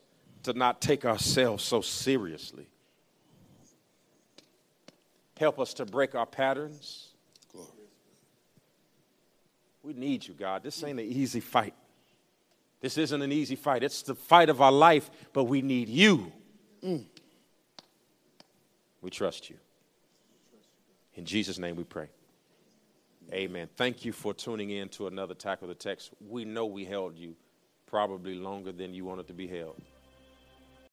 [0.44, 2.68] to not take ourselves so seriously.
[5.38, 7.10] Help us to break our patterns.
[7.52, 7.68] Glory.
[9.84, 10.64] We need you, God.
[10.64, 11.74] This ain't an easy fight.
[12.82, 13.84] This isn't an easy fight.
[13.84, 16.32] It's the fight of our life, but we need you.
[19.02, 19.58] We trust you.
[21.16, 22.08] In Jesus' name we pray.
[23.32, 23.70] Amen.
[23.78, 26.12] Thank you for tuning in to another Tackle the Text.
[26.28, 27.36] We know we held you
[27.86, 29.80] probably longer than you wanted to be held.